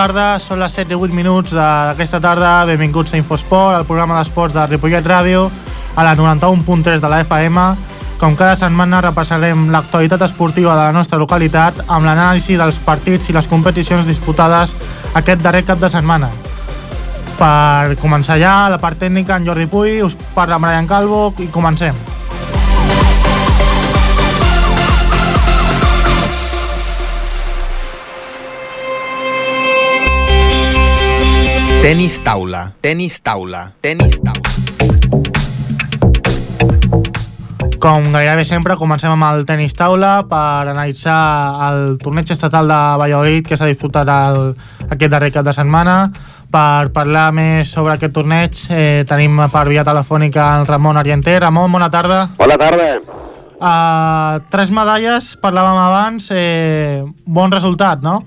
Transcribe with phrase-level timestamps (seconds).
[0.00, 2.64] Tarda, són les 7 i 8 minuts d'aquesta tarda.
[2.64, 5.42] Benvinguts a Infosport, el programa d'esports de Ripollet Ràdio,
[5.92, 7.64] a la 91.3 de la FM.
[8.16, 13.36] Com cada setmana repassarem l'actualitat esportiva de la nostra localitat amb l'anàlisi dels partits i
[13.36, 14.72] les competicions disputades
[15.20, 16.30] aquest darrer cap de setmana.
[17.36, 22.09] Per començar ja, la part tècnica, en Jordi Puy, us parla Brian Calvo i comencem.
[31.80, 34.42] Tenis taula, tenis taula, tenis taula.
[37.80, 41.16] Com gairebé sempre, comencem amb el tenis taula per analitzar
[41.70, 44.50] el torneig estatal de Valladolid que s'ha disputat el,
[44.90, 45.94] aquest darrer cap de setmana.
[46.52, 51.38] Per parlar més sobre aquest torneig eh, tenim per via telefònica el Ramon Arienter.
[51.46, 52.26] Ramon, bona tarda.
[52.36, 52.90] Bona tarda.
[53.56, 58.18] Uh, tres medalles, parlàvem abans, eh, bon resultat, no?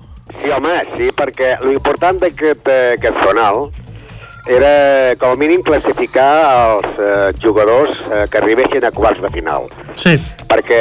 [0.42, 3.68] Sí, home, sí, perquè l'important d'aquest eh, aquest zonal
[4.46, 6.30] era, com a mínim, classificar
[6.74, 9.70] els eh, jugadors eh, que arribessin a quarts de final.
[9.96, 10.16] Sí.
[10.50, 10.80] Perquè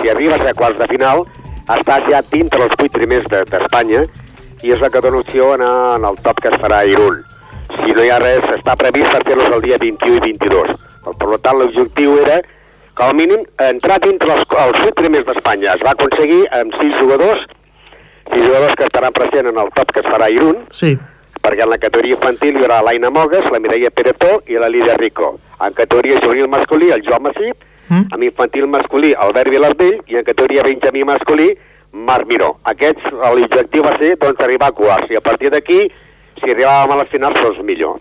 [0.00, 1.24] si arribes a quarts de final,
[1.72, 4.04] estàs ja dintre els vuit primers de- d'Espanya
[4.62, 6.86] i és la que dona opció a anar en el top que es farà a
[6.86, 7.24] Irún.
[7.82, 10.76] Si no hi ha res, està previst per fer-los el dia 21 i 22.
[11.02, 12.38] Per, per tant, l'objectiu era,
[12.94, 15.74] com a mínim, entrar dintre els, els vuit primers d'Espanya.
[15.74, 17.42] Es va aconseguir amb sis jugadors,
[18.30, 20.98] sis jugadors que estaran presents en el top que es farà a Irún, Sí.
[21.42, 24.96] perquè en la categoria infantil hi haurà l'Aina Mogues, la Mireia Peretó i la Lídia
[24.96, 25.40] Rico.
[25.60, 27.56] En categoria juvenil masculí, el Joan Massip,
[27.88, 28.14] Mm?
[28.14, 31.50] en infantil masculí, Albert Vilardell, i en categoria benjamí masculí,
[31.92, 32.58] Marc Miró.
[32.64, 35.90] Aquests, l'objectiu va ser doncs, arribar a quarts, i a partir d'aquí,
[36.40, 37.98] si arribàvem a les finals, doncs millor.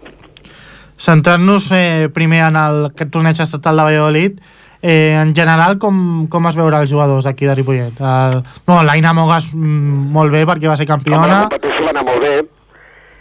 [0.97, 4.39] Centrant-nos eh, primer en el, aquest torneig estatal de Valladolid,
[4.81, 7.99] eh, en general, com, com es veurà els jugadors aquí de Ripollet?
[8.01, 11.27] El, no, l'Aina Mogas mm, molt bé perquè va ser campiona.
[11.27, 12.33] la competició va anar molt bé,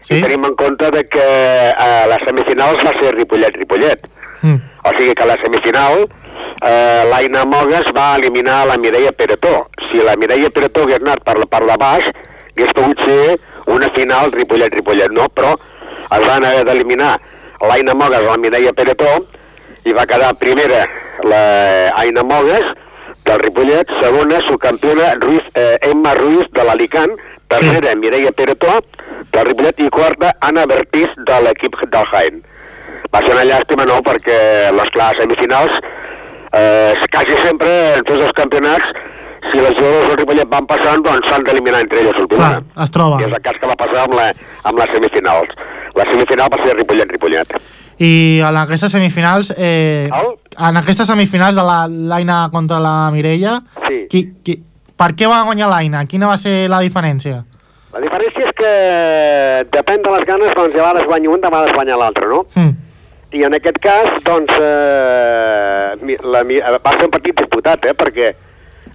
[0.00, 0.16] Sí?
[0.16, 1.24] i tenim en compte de que
[1.76, 4.06] a les semifinals va ser Ripollet-Ripollet.
[4.40, 4.56] Mm.
[4.88, 6.06] O sigui que a la semifinal
[6.64, 9.66] eh, l'Aina Mogues va eliminar la Mireia Peretó.
[9.90, 12.08] Si la Mireia Peretó hagués anat per la part de baix,
[12.54, 13.36] hagués pogut ser
[13.68, 15.28] una final Ripollet-Ripollet, no?
[15.36, 15.52] Però
[16.16, 17.12] es van haver d'eliminar
[17.68, 19.12] l'Aina Mogues a la Mireia Peretó
[19.84, 20.80] i va quedar primera
[21.28, 21.42] la
[22.00, 22.68] Aina Mogues
[23.24, 27.16] del Ripollet, segona subcampiona Ruiz, eh, Emma Ruiz de l'Alicant,
[27.48, 28.78] tercera Mireia Peretó
[29.32, 32.40] del Ripollet i quarta Anna Bertís de l'equip del Jaén
[33.10, 34.36] va ser una llàstima, no?, perquè
[34.74, 35.72] les classes semifinals,
[36.54, 38.92] eh, quasi sempre en tots els campionats,
[39.50, 42.66] si les jugadors del Ripollet van passant, doncs s'han d'eliminar entre elles últimament.
[42.70, 43.18] Clar, es troba.
[43.18, 44.30] I és el cas que va passar amb, la,
[44.70, 45.54] amb les semifinals.
[45.98, 47.56] La semifinal va ser Ripollet-Ripollet.
[48.00, 50.08] I en aquestes semifinals, eh,
[50.58, 54.06] en aquestes semifinals de la- l'Aina contra la Mireia, Sí.
[54.08, 54.54] qui, qui,
[54.96, 56.06] per què va guanyar l'Aina?
[56.06, 57.44] Quina va ser la diferència?
[57.92, 58.70] La diferència és que
[59.76, 62.46] depèn de les ganes, doncs, de vegades guanya un, de vegades guanya l'altre, no?
[62.54, 62.70] Mm.
[63.32, 68.30] I en aquest cas, doncs, eh, la, eh, va ser un partit disputat, eh, perquè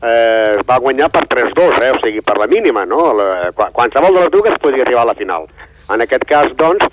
[0.01, 3.13] eh, es va guanyar per 3-2, eh, o sigui, per la mínima, no?
[3.15, 5.45] La, qua- qualsevol de les dues podia arribar a la final.
[5.93, 6.85] En aquest cas, doncs,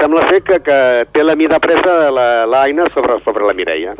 [0.00, 0.78] sembla ser que, que
[1.12, 3.94] té la mida presa la- l'Aina sobre, sobre la Mireia.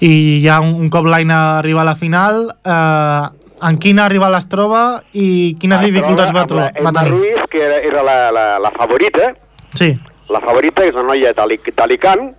[0.00, 3.24] I ja un, un cop l'Aina arriba a la final, eh,
[3.68, 7.02] en quina rival es troba i quines Es dificultats va, troba tro- amb va la
[7.06, 7.16] Emma?
[7.18, 9.34] Ruiz, que era, era la, la, la favorita,
[9.76, 9.92] Sí,
[10.32, 12.30] la favorita és una noia d'Ali- d'Alicant,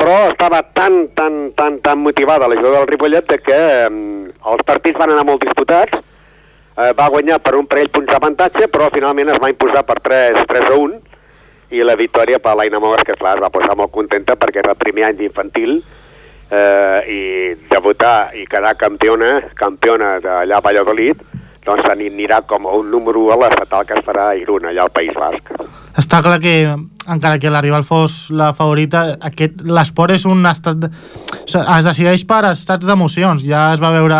[0.00, 4.64] però estava tan, tan, tan, tan motivada la jugadora del Ripollet de que eh, els
[4.66, 9.28] partits van anar molt disputats, eh, va guanyar per un parell punts d'avantatge, però finalment
[9.34, 10.98] es va imposar per 3, 3 a 1,
[11.70, 14.74] i la victòria per l'Aina Mogues, que clar, es va posar molt contenta perquè era
[14.74, 15.78] el primer any d'infantil,
[16.50, 17.20] eh, i
[17.70, 21.22] debutar i quedar campiona, campiona d'allà a Valladolid,
[21.64, 24.94] doncs anirà com un número 1 a l'estatal que es farà a Irún, allà al
[24.94, 25.52] País Basc.
[26.00, 26.54] està clar que
[27.10, 29.18] encara que la rival fos la favorita,
[29.64, 30.88] l'esport és un estat...
[31.50, 33.42] Es decideix per estats d'emocions.
[33.42, 34.16] Ja es va veure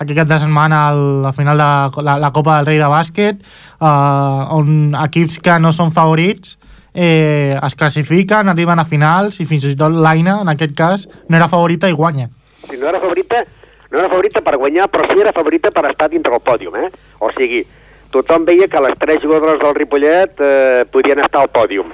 [0.00, 3.44] aquest cap de setmana el, la final de la, la Copa del Rei de bàsquet,
[3.78, 6.56] eh, on equips que no són favorits
[6.94, 11.36] eh, es classifiquen, arriben a finals i fins i tot l'Aina, en aquest cas, no
[11.38, 12.28] era favorita i guanya.
[12.68, 13.42] si no era favorita,
[13.90, 16.90] no era favorita per guanyar, però sí era favorita per estar dintre el pòdium, eh?
[17.18, 17.64] O sigui,
[18.12, 21.90] tothom veia que les tres jugadores del Ripollet eh, podien estar al pòdium.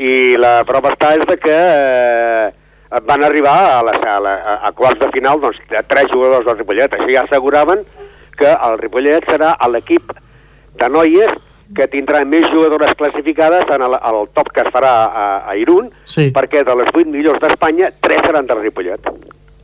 [0.00, 4.34] I la prova està és de que eh, van arribar a, la, a, la,
[4.68, 6.96] a quarts de final doncs, tres jugadors del Ripollet.
[6.96, 7.84] Així ja asseguraven
[8.38, 10.14] que el Ripollet serà l'equip
[10.80, 11.36] de noies
[11.76, 15.90] que tindrà més jugadores classificades en el, el top que es farà a, a Irún,
[16.04, 16.30] Sí.
[16.34, 19.06] perquè de les 8 millors d'Espanya, 3 seran del Ripollet.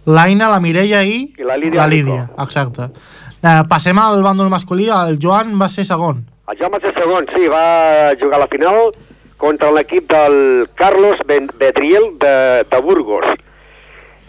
[0.06, 1.32] L'Aina, la Mireia i...
[1.38, 2.90] I la Lídia La Lídia, exacte.
[3.42, 6.22] Eh, passem al bàndol masculí, el Joan va ser segon.
[6.46, 6.92] El Jaume C.
[6.94, 8.92] segon, sí, va jugar a la final
[9.36, 13.26] contra l'equip del Carlos ben Bedriel de, de Burgos.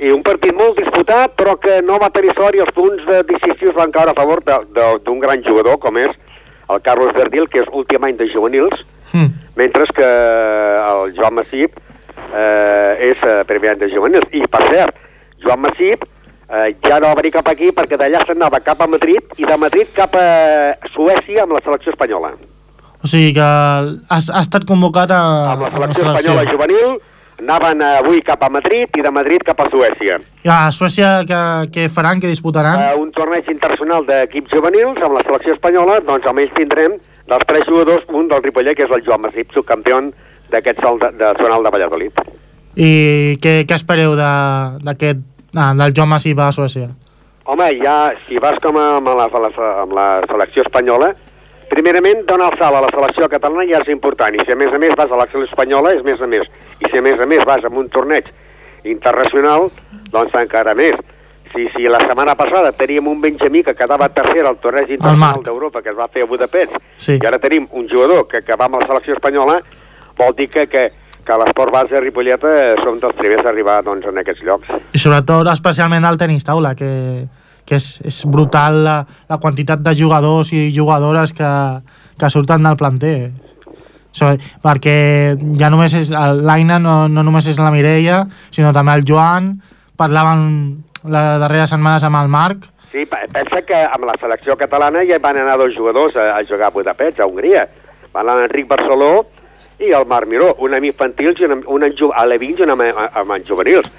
[0.02, 3.22] I un partit molt disputat, però que no va tenir sort i els punts de
[3.30, 6.10] decisius van caure a favor de- de- d'un gran jugador, com és
[6.70, 9.30] el Carlos Bedriel, que és últim any de juvenils, Mm.
[9.56, 11.72] mentre que el Joan Massip
[12.36, 14.28] eh, és eh, primer any de juvenils.
[14.36, 14.96] I, per cert,
[15.40, 19.24] Joan Massip eh, ja no va venir cap aquí perquè d'allà s'anava cap a Madrid
[19.40, 22.34] i de Madrid cap a Suècia amb la selecció espanyola.
[23.00, 23.80] O sigui que ha,
[24.10, 25.22] ha estat convocat a,
[25.54, 26.98] Amb la selecció espanyola juvenil
[27.40, 30.18] anaven avui cap a Madrid i de Madrid cap a Suècia.
[30.44, 31.42] I a Suècia què,
[31.74, 32.80] què faran, què disputaran?
[32.82, 36.98] Uh, un torneig internacional d'equips juvenils amb la selecció espanyola, doncs almenys tindrem
[37.28, 40.00] dels tres jugadors un del Ripollet, que és el Joan Massip, subcampió
[40.50, 42.22] d'aquest salt de, de zonal de Valladolid.
[42.78, 42.92] I
[43.42, 45.20] què, què espereu de- d'aquest
[45.58, 46.90] ah, del Joan Massip a Suècia?
[47.48, 51.14] Home, ja, si vas com amb la, amb la selecció espanyola,
[51.78, 54.74] primerament donar el salt a la selecció catalana ja és important, i si a més
[54.74, 56.50] a més vas a la selecció espanyola és més a més,
[56.82, 58.26] i si a més a més vas a un torneig
[58.88, 59.70] internacional,
[60.12, 60.98] doncs encara més.
[61.54, 65.82] Si, si la setmana passada teníem un benjamí que quedava tercer al torneig internacional d'Europa
[65.82, 67.16] que es va fer a Budapest, Sí.
[67.22, 69.62] i ara tenim un jugador que, que va amb la selecció espanyola,
[70.18, 70.90] vol dir que, que,
[71.24, 74.68] que l'esport base de Ripollet eh, som dels primers a arribar doncs, en aquests llocs.
[74.92, 76.90] I sobretot, especialment el tenis taula, que,
[77.68, 78.96] que és, és brutal la,
[79.30, 81.50] la quantitat de jugadors i jugadores que,
[82.18, 83.18] que surten del planter.
[84.18, 84.32] So,
[84.64, 88.24] perquè ja només és l'Aina, no, no només és la Mireia,
[88.56, 89.52] sinó també el Joan,
[90.00, 90.48] parlaven
[91.04, 95.18] les darreres setmanes amb el Marc, Sí, pe- pensa que amb la selecció catalana ja
[95.22, 97.66] van anar dos jugadors a, a jugar a Budapest, a Hongria.
[98.14, 99.26] Van anar l'Enric Barceló
[99.84, 103.18] i el Marc Miró, un amb infantils un, un a l'Evins i un amb, amb,
[103.36, 103.92] amb juvenils.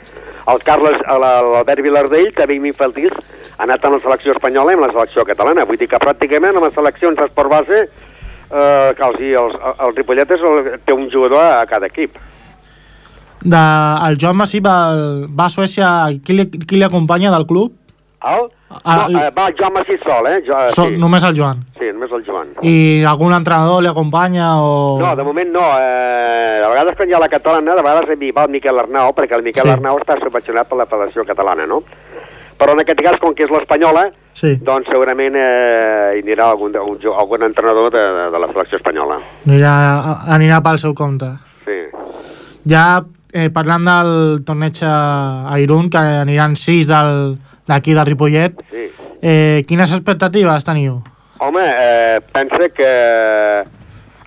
[0.48, 3.20] El Carles, l'Albert Vilardell, també amb infantils,
[3.58, 5.64] ha anat amb la selecció espanyola i amb la selecció catalana.
[5.66, 9.56] Vull dir que pràcticament amb les seleccions d'esport base eh, que els, els,
[9.86, 12.14] el Ripollet és el, té un jugador a, a cada equip.
[13.42, 13.64] de,
[14.08, 15.90] el Joan Massip el, va a Suècia,
[16.24, 17.74] qui li, qui li acompanya del club?
[18.18, 18.48] El?
[18.82, 20.40] Ah, no, eh, va el Joan Massís sol, eh?
[20.44, 20.96] Jo, So, sí.
[20.98, 21.62] Només el Joan.
[21.78, 22.48] sí, només el Joan.
[22.66, 24.98] I algun entrenador li acompanya o...
[25.00, 25.62] No, de moment no.
[25.78, 29.14] Eh, a vegades quan hi ha la catalana, de vegades hi va el Miquel Arnau,
[29.16, 29.72] perquè el Miquel sí.
[29.76, 31.80] Arnau està subvencionat per la Federació Catalana, no?
[32.58, 34.08] Però en aquest cas, com que és l'espanyola,
[34.38, 38.46] Sí, doncs segurament eh, hi anirà algun, un, jo- algun entrenador de, de, de la
[38.52, 39.16] selecció espanyola.
[39.48, 39.72] anirà,
[40.34, 41.26] anirà pel seu compte.
[41.66, 41.78] Sí.
[42.70, 43.02] Ja
[43.32, 44.10] eh, parlant del
[44.46, 48.84] torneig a Irún, que aniran sis d'aquí del Ripollet, sí.
[49.22, 51.00] eh, quines expectatives teniu?
[51.38, 52.92] Home, eh, pensa que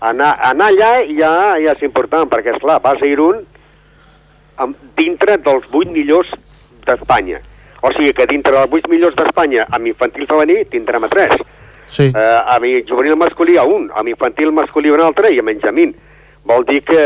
[0.02, 3.42] anar, anar allà ja, ja és important, perquè, és clar vas a Irún
[4.58, 6.32] amb, dintre dels 8 millors
[6.86, 7.40] d'Espanya.
[7.82, 11.34] O sigui que dintre dels 8 millors d'Espanya, amb infantil femení, tindrem a 3.
[11.92, 15.50] Sí, Eh, amb juvenil masculí a un, amb infantil masculí a un altre i amb
[15.52, 15.96] Benjamín.
[16.48, 17.02] Vol dir que,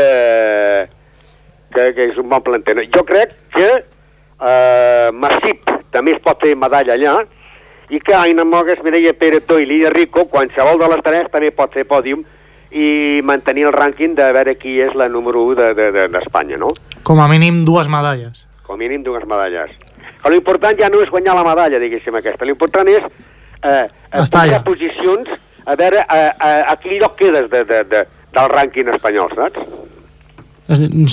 [1.74, 2.76] que, que és un bon planter.
[2.94, 7.16] Jo crec que eh, Massip també es pot fer medalla allà
[7.90, 11.74] i que Aina Mogues, Mireia Peretó i Lídia Rico, qualsevol de les tres també pot
[11.74, 12.24] fer pòdium
[12.70, 16.58] i mantenir el rànquing de veure qui és la número 1 d'Espanya, de, de, d'Espanya,
[16.58, 16.72] no?
[17.06, 18.46] com a mínim dues medalles.
[18.66, 19.70] com a mínim dues medalles.
[20.26, 22.42] Però l'important ja no és guanyar la medalla, diguéssim, aquesta.
[22.48, 22.98] L'important és
[23.62, 23.86] eh, eh,
[24.24, 25.28] Estar pujar posicions,
[25.62, 28.00] a veure a, a, a quin lloc quedes de, de, de,
[28.34, 29.62] del rànquing espanyol, saps?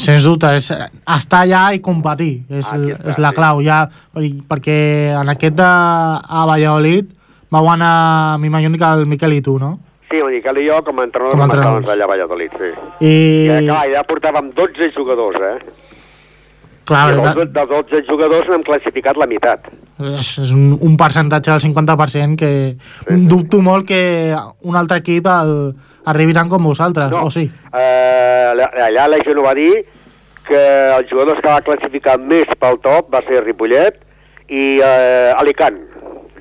[0.01, 3.37] Sens dubte, és estar allà i competir, és, Aquí està, és la sí.
[3.37, 3.61] clau.
[3.61, 3.83] Ja,
[4.15, 4.77] per- perquè
[5.13, 7.11] en aquest de, a Valladolid
[7.53, 9.75] vau anar, m'imagino que el Miquel i tu, no?
[10.09, 11.89] Sí, el Miquel i jo com a entrenadors Com a com entrenadors.
[11.93, 12.71] allà a Valladolid, sí.
[13.05, 15.57] I, I, ja, clar, ja portàvem 12 jugadors, eh?
[16.85, 19.67] Clar, I de, dels, dels 12 jugadors n'hem classificat la meitat.
[20.03, 22.75] és, és un, un percentatge del 50% que
[23.07, 23.25] Sí.
[23.29, 25.75] dubto molt que un altre equip el,
[26.05, 27.49] arribi tant com vosaltres, No, o sí?
[27.73, 28.51] eh,
[28.83, 29.71] allà la gent ho va dir
[30.43, 30.59] que
[30.97, 34.01] els jugadors que va classificar més pel top va ser Ripollet
[34.49, 35.77] i eh, Alicant.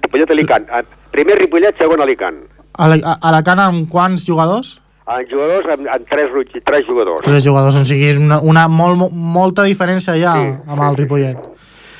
[0.03, 0.67] Ripollet-Alicant.
[1.13, 2.43] Primer Ripollet, segon Alicant.
[2.79, 4.82] A la- a Alacant amb quants jugadors?
[5.03, 6.27] En jugadors, amb, amb tres,
[6.65, 7.25] tres jugadors.
[7.27, 10.87] Tres jugadors, o sigui, és una, una molt, mo- molta diferència ja Sí, amb sí,
[10.89, 10.97] el.
[11.03, 11.39] Ripollet.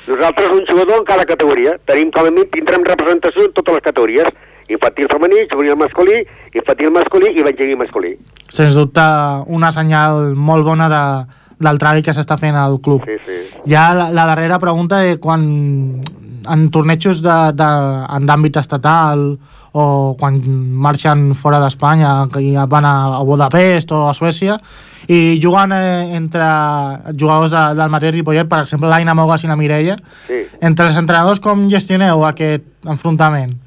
[0.07, 1.77] Nosaltres un jugador en cada categoria.
[1.87, 4.27] Tenim com a mínim, tindrem representació en totes les categories.
[4.71, 6.21] Infantil femení, juvenil masculí,
[6.55, 8.13] infantil masculí i benjamí masculí.
[8.47, 9.03] Sens dubte,
[9.51, 11.01] una senyal molt bona de,
[11.59, 13.03] del treball que s'està fent al club.
[13.03, 13.39] Sí, sí.
[13.67, 15.43] Ja la, la darrera pregunta és quan
[16.43, 19.33] en tornejos d'àmbit estatal
[19.73, 20.37] o quan
[20.85, 24.59] marxen fora d'Espanya, ja van a, a Budapest o a Suècia,
[25.09, 26.45] i juguen eh, entre
[27.17, 30.43] jugadors de, del mateix Ripollet, per exemple, l'Aina Mogas i la Mireia, sí.
[30.61, 33.57] entre els entrenadors com gestioneu aquest enfrontament?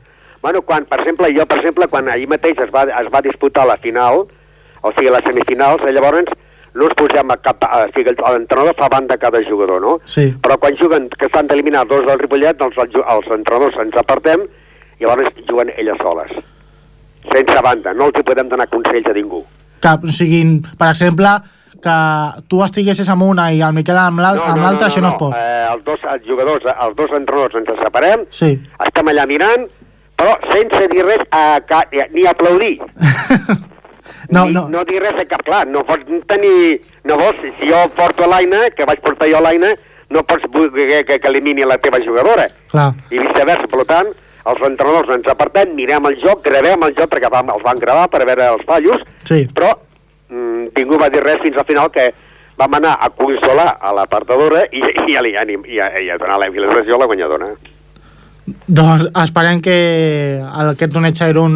[0.46, 3.66] Bueno, quan, per exemple, jo, per exemple, quan ahir mateix es va, es va disputar
[3.66, 4.28] la final,
[4.80, 6.30] o sigui, les semifinals, eh, llavors
[6.76, 7.66] no ens posem a cap...
[7.66, 9.96] O sigui, l'entrenador fa banda a cada jugador, no?
[10.06, 10.28] Sí.
[10.44, 14.44] Però quan juguen, que estan d'eliminar dos del Ripollet, doncs els, els entrenadors ens apartem
[14.46, 14.65] i
[15.00, 16.32] llavors juguen elles soles.
[17.32, 19.42] Sense banda, no els podem donar consells a ningú.
[19.82, 20.42] Que, o sigui,
[20.78, 21.28] per exemple,
[21.82, 21.96] que
[22.48, 25.34] tu estiguessis amb una i el Miquel amb l'al- amb l'altra, això no, es pot.
[25.36, 28.54] Eh, els dos els jugadors, els dos entrenadors ens separem, Sí.
[28.86, 29.66] estem allà mirant,
[30.16, 31.82] però sense dir res, a, ca,
[32.14, 32.78] ni aplaudir.
[34.30, 36.80] no, ni, no, no dir res a cap, clar, no pots tenir...
[37.06, 39.74] No vols, si jo porto a l'Aina, que vaig portar jo a l'Aina,
[40.10, 42.48] no pots que, que, que elimini la teva jugadora.
[42.70, 42.94] clar.
[43.10, 44.08] I viceversa, per tant,
[44.46, 48.06] els entrenadors ens apartem, mirem el joc, gravem el joc, perquè vam, els van gravar
[48.12, 49.44] per veure els fallos, Sí.
[49.54, 49.72] però
[50.30, 52.08] mm, ningú va dir res fins al final que
[52.56, 56.38] vam anar a consolar a l'apartadora i, i, i, a, i, a, i a donar
[56.40, 57.50] la il·lustració a la guanyadora.
[58.46, 59.74] Doncs esperem que
[60.38, 61.54] el, aquest torneig a Irún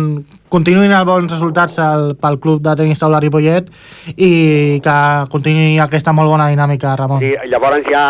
[0.50, 3.68] continuïn els bons resultats al, pel club de tenis taula Ripollet
[4.16, 4.96] i que
[5.30, 7.22] continuï aquesta molt bona dinàmica, Ramon.
[7.22, 8.04] Sí, llavors ja,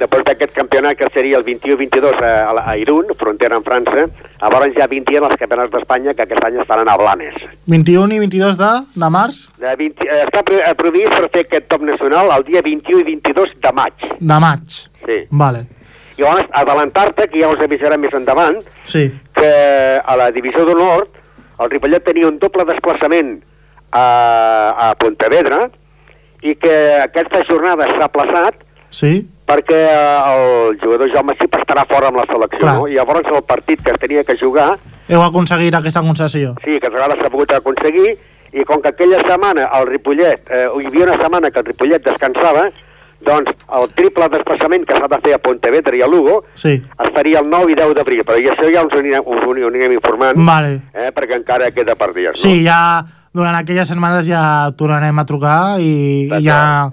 [0.00, 4.06] després d'aquest campionat que seria el 21-22 a, a, a Irún, frontera amb França,
[4.40, 7.36] llavors ja 20 els campionats d'Espanya que aquest any estaran a Blanes.
[7.68, 8.70] 21 i 22 de,
[9.04, 9.42] de març?
[9.60, 13.06] De 20, eh, està eh, previst per fer aquest top nacional el dia 21 i
[13.12, 14.08] 22 de maig.
[14.20, 14.80] De maig.
[15.04, 15.20] Sí.
[15.44, 15.66] Vale.
[16.16, 19.06] I llavors, adelantar-te, que ja us avisarem més endavant, Sí.
[19.36, 19.52] que
[20.04, 21.06] a la divisió d'honor
[21.60, 23.38] el Ripollet tenia un doble desplaçament
[23.92, 24.04] a,
[24.88, 25.66] a Pontevedra
[26.40, 29.26] i que aquesta jornada s'ha aplaçat Sí?
[29.50, 32.74] perquè el jugador Jaume Cip estarà fora amb la selecció, Clar.
[32.76, 32.84] no?
[32.86, 34.76] I llavors el partit que es tenia que jugar,
[35.08, 36.54] Heu aconseguit aquesta concessió.
[36.64, 38.12] sí, que a vegades s'ha pogut aconseguir,
[38.52, 42.04] i com que aquella setmana el Ripollet, eh, hi havia una setmana que el Ripollet
[42.04, 42.62] descansava,
[43.26, 46.80] doncs el triple desplaçament que s'ha de fer a Pontevedra i a Lugo Sí.
[47.08, 49.50] estaria el 9 i 10 d'abril, però i això ja us ho anirem, us ho
[49.66, 50.82] anirem informant, Vale.
[50.94, 52.36] eh, perquè encara queda per dies, no?
[52.36, 53.04] Sí, ja
[53.34, 56.88] durant aquelles setmanes ja tornarem a trucar i, i ja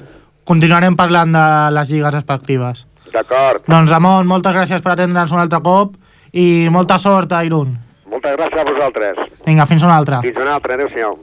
[0.48, 2.86] continuarem parlant de les lligues respectives.
[3.12, 3.64] D'acord.
[3.68, 5.96] Doncs, Ramon, moltes gràcies per atendre'ns un altre cop
[6.32, 7.76] i molta sort a Irún.
[8.08, 9.24] Moltes gràcies a vosaltres.
[9.46, 10.22] Vinga, fins una altra.
[10.24, 10.80] Fins una altra.
[10.80, 11.18] Adéu-siau.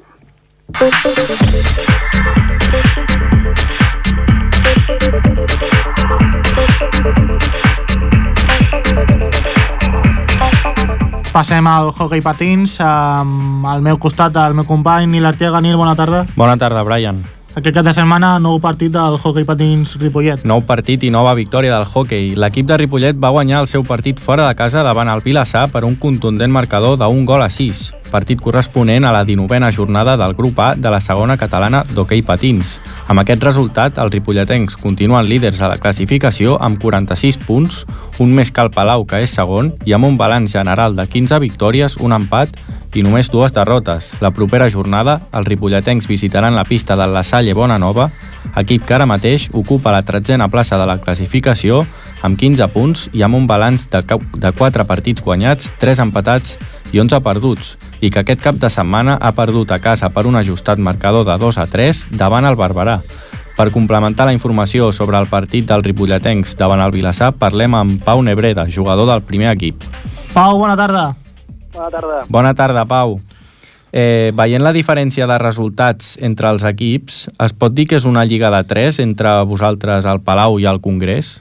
[11.34, 15.60] Passem al hockey patins, amb al meu costat el meu company Nil Artiega.
[15.60, 16.26] Nil, bona tarda.
[16.36, 17.24] Bona tarda, Brian.
[17.54, 20.40] Aquest cap de setmana, nou partit del hockey patins Ripollet.
[20.42, 22.32] Nou partit i nova victòria del hockey.
[22.34, 25.84] L'equip de Ripollet va guanyar el seu partit fora de casa davant el Vilassar per
[25.86, 30.58] un contundent marcador d'un gol a 6, partit corresponent a la 19a jornada del grup
[30.58, 32.80] A de la segona catalana d'hoquei patins.
[33.06, 37.84] Amb aquest resultat, els ripolletens continuen líders a la classificació amb 46 punts,
[38.18, 41.38] un més que el Palau, que és segon, i amb un balanç general de 15
[41.38, 42.58] victòries, un empat
[42.94, 44.12] i només dues derrotes.
[44.22, 48.08] La propera jornada, els ripolletens visitaran la pista del La Bonanova,
[48.56, 51.82] equip que ara mateix ocupa la tretzena plaça de la classificació
[52.24, 56.56] amb 15 punts i amb un balanç de, de 4 partits guanyats, 3 empatats
[56.94, 60.40] i 11 perduts, i que aquest cap de setmana ha perdut a casa per un
[60.40, 63.00] ajustat marcador de 2 a 3 davant el Barberà.
[63.54, 68.22] Per complementar la informació sobre el partit del Ripolletens davant el Vilassar, parlem amb Pau
[68.22, 69.84] Nebreda, jugador del primer equip.
[70.32, 71.12] Pau, bona tarda.
[71.74, 72.18] Bona tarda.
[72.28, 73.20] Bona tarda, Pau.
[73.94, 78.24] Eh, veient la diferència de resultats entre els equips, es pot dir que és una
[78.26, 81.36] lliga de 3 entre vosaltres, el Palau i el Congrés?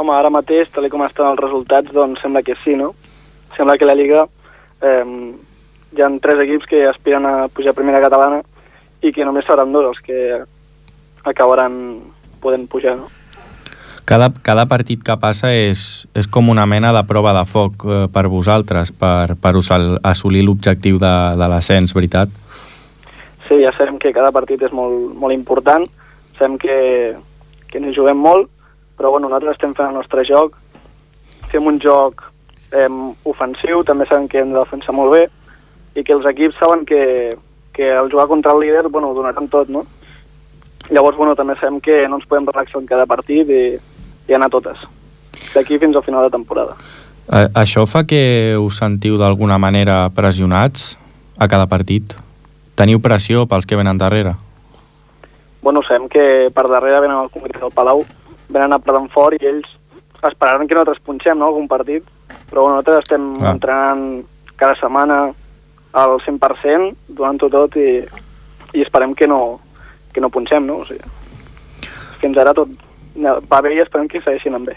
[0.00, 2.94] Home, ara mateix, tal com estan els resultats, doncs sembla que sí, no?
[3.58, 4.24] Sembla que la Lliga
[4.80, 5.04] eh,
[5.92, 8.40] hi ha tres equips que aspiren a pujar a primera catalana
[9.04, 10.40] i que només seran dos els que
[11.28, 11.76] acabaran
[12.40, 13.12] podent pujar, no?
[14.04, 18.00] Cada, cada partit que passa és, és com una mena de prova de foc eh,
[18.12, 22.28] per vosaltres, per, per assolir l'objectiu de, de l'ascens, veritat?
[23.48, 25.86] Sí, ja sabem que cada partit és molt, molt important,
[26.36, 26.76] sabem que,
[27.70, 28.50] que ens juguem molt,
[28.98, 30.60] però bueno, nosaltres estem fent el nostre joc,
[31.48, 32.26] fem un joc
[32.76, 32.90] eh,
[33.24, 35.24] ofensiu, també sabem que hem de defensar molt bé,
[35.96, 37.38] i que els equips saben que,
[37.72, 39.86] que al jugar contra el líder, bueno, ho donaran tot, no?
[40.92, 43.64] Llavors, bueno, també sabem que no ens podem relaxar en cada partit i,
[44.28, 44.80] i anar a totes,
[45.54, 46.76] d'aquí fins al final de temporada.
[47.32, 50.94] Eh, això fa que us sentiu d'alguna manera pressionats
[51.38, 52.16] a cada partit?
[52.74, 54.34] Teniu pressió pels que venen darrere?
[55.64, 58.04] bueno, sabem que per darrere venen el Congrés del Palau,
[58.52, 59.70] venen a Pradant Fort i ells
[60.20, 62.04] esperaran que nosaltres punxem no, algun partit,
[62.50, 63.54] però bueno, nosaltres estem ah.
[63.54, 64.04] entrenant
[64.60, 65.18] cada setmana
[65.96, 67.88] al 100%, donant-ho tot i,
[68.76, 69.58] i esperem que no,
[70.12, 70.82] que no punxem, no?
[70.84, 71.08] O sigui,
[72.20, 72.68] fins ara tot
[73.16, 74.76] va bé i esperem que segueixin amb bé.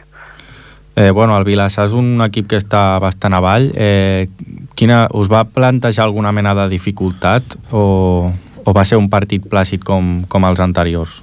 [0.98, 3.68] Eh, bueno, el Vilassar és un equip que està bastant avall.
[3.78, 4.26] Eh,
[4.74, 8.32] quina, us va plantejar alguna mena de dificultat o,
[8.66, 11.20] o va ser un partit plàcid com, com els anteriors?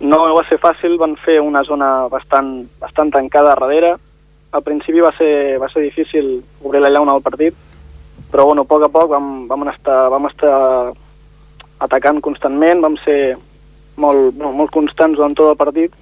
[0.00, 3.92] No, no va ser fàcil, van fer una zona bastant, bastant tancada a darrere.
[4.56, 7.54] Al principi va ser, va ser difícil obrir la llauna del partit,
[8.32, 10.56] però bueno, a poc a poc vam, vam, estar, vam estar
[11.84, 13.36] atacant constantment, vam ser
[14.00, 15.92] molt, no, molt constants durant tot el partit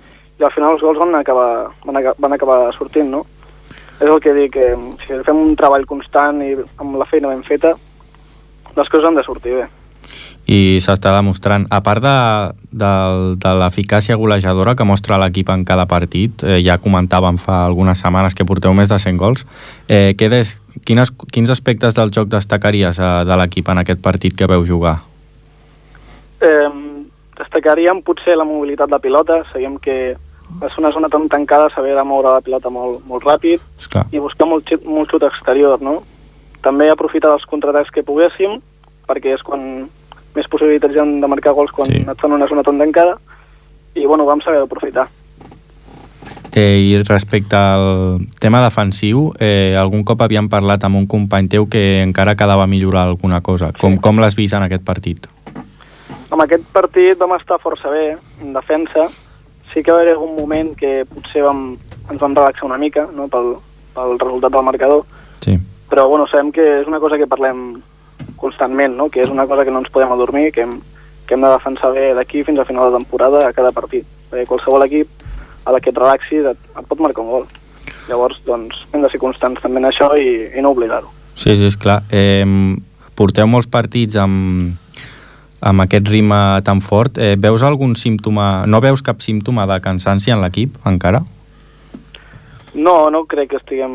[0.41, 1.51] i al final els gols van acabar,
[1.85, 3.25] van, acabar, van acabar sortint, no?
[4.01, 4.71] És el que dic, que
[5.05, 7.75] si fem un treball constant i amb la feina ben feta,
[8.77, 9.69] les coses han de sortir bé
[10.51, 12.15] i s'està demostrant, a part de,
[12.75, 12.91] de,
[13.39, 18.35] de l'eficàcia golejadora que mostra l'equip en cada partit, eh, ja comentàvem fa algunes setmanes
[18.35, 19.45] que porteu més de 100 gols,
[19.87, 20.57] eh, què des,
[20.89, 24.97] quines, quins aspectes del joc destacaries eh, de l'equip en aquest partit que veu jugar?
[26.43, 26.71] Eh,
[27.39, 30.17] destacaríem potser la mobilitat de pilota, sabíem que
[30.67, 34.07] és una zona tan tancada, saber de moure la pilota molt, molt ràpid Esclar.
[34.13, 36.03] i buscar molt, xut- molt xut exterior, no?
[36.63, 38.61] També aprofitar dels contraatacs que poguéssim,
[39.09, 39.89] perquè és quan
[40.35, 42.03] més possibilitats hi ha de marcar gols quan Sí.
[42.05, 42.11] sí.
[42.11, 43.17] et fan una zona tan tancada,
[43.95, 45.09] i bueno, vam saber aprofitar.
[46.53, 51.69] Eh, I respecte al tema defensiu, eh, algun cop havíem parlat amb un company teu
[51.71, 53.73] que encara quedava a millorar alguna cosa.
[53.81, 55.29] Com, com l'has vist en aquest partit?
[56.31, 59.09] Amb aquest partit vam estar força bé, en defensa.
[59.73, 61.77] Sí que va haver algun moment que potser vam,
[62.11, 63.29] ens vam relaxar una mica no?
[63.31, 63.55] pel,
[63.95, 65.05] pel resultat del marcador,
[65.41, 65.55] Sí.
[65.89, 67.81] però bueno, sabem que és una cosa que parlem
[68.37, 69.09] constantment, no?
[69.09, 70.81] que és una cosa que no ens podem adormir, que hem,
[71.27, 74.05] que hem de defensar bé d'aquí fins a final de temporada a cada partit.
[74.31, 75.09] Perquè qualsevol equip
[75.65, 77.47] a la que et relaxis et, et pot marcar un gol.
[78.09, 81.11] Llavors, doncs, hem de ser constants també en això i, i no oblidar-ho.
[81.37, 82.03] Sí, sí, és clar.
[82.11, 82.45] Eh,
[83.15, 84.77] porteu molts partits amb,
[85.61, 87.19] amb aquest ritme tan fort.
[87.19, 88.65] Eh, veus algun símptoma...
[88.67, 91.23] No veus cap símptoma de cansanci en l'equip, encara?
[92.75, 93.95] No, no crec que estiguem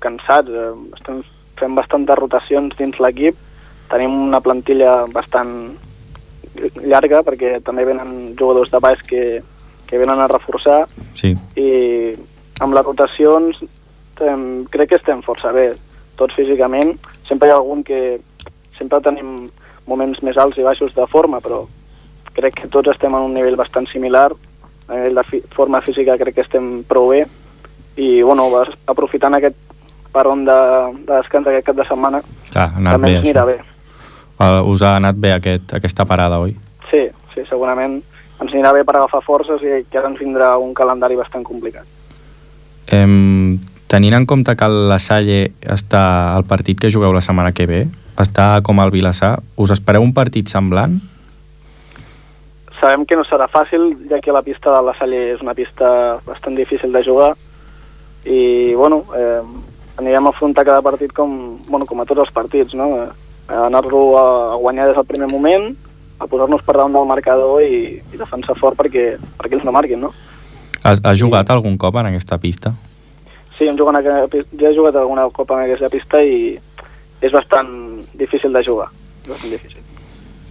[0.00, 0.48] cansats.
[0.48, 1.22] eh, Estem
[1.58, 3.36] fent bastantes rotacions dins l'equip.
[3.90, 5.72] Tenim una plantilla bastant
[6.84, 9.42] llarga perquè també venen jugadors de baix que,
[9.88, 10.82] que venen a reforçar
[11.16, 11.32] Sí.
[11.56, 11.68] i
[12.60, 13.56] amb les rotacions
[14.20, 15.72] em, crec que estem força bé,
[16.16, 16.92] tots físicament.
[17.28, 18.20] Sempre hi ha algun que...
[18.78, 19.50] Sempre tenim
[19.92, 21.62] moments més alts i baixos de forma, però
[22.32, 24.30] crec que tots estem en un nivell bastant similar.
[24.88, 27.26] A nivell de fi forma física crec que estem prou bé
[28.00, 29.56] i bueno, vas- aprofitant aquest
[30.12, 30.56] peron de,
[31.06, 32.18] de descans aquest cap de setmana
[32.50, 33.52] Clar, també bé, ens anirà això.
[33.52, 33.58] bé.
[34.42, 36.56] Uh, us ha anat bé aquest, aquesta parada, oi?
[36.90, 38.00] Sí, sí, segurament
[38.42, 41.86] ens anirà bé per agafar forces i que ara ens vindrà un calendari bastant complicat.
[42.92, 46.02] Em, tenint en compte que la Salle està
[46.34, 47.82] al partit que jugueu la setmana que ve,
[48.20, 50.98] està com el Vilassar, us espereu un partit semblant?
[52.80, 56.18] Sabem que no serà fàcil, ja que la pista de la Salle és una pista
[56.26, 57.32] bastant difícil de jugar
[58.24, 59.40] i, bueno, eh,
[59.98, 62.88] anirem a afrontar cada partit com, bueno, com a tots els partits, no?
[63.04, 65.70] Eh, anar-lo a, a guanyar des del primer moment,
[66.18, 70.02] a posar-nos per damunt del marcador i, i defensar fort perquè, perquè ells no marquin,
[70.06, 70.12] no?
[70.82, 72.74] Has, has jugat algun cop en aquesta pista?
[73.58, 74.06] Sí, hem jugat en
[74.58, 76.58] ja he jugat alguna copa en aquesta pista i
[77.22, 77.68] és bastant
[78.18, 78.88] difícil de jugar,
[79.28, 79.80] bastant difícil.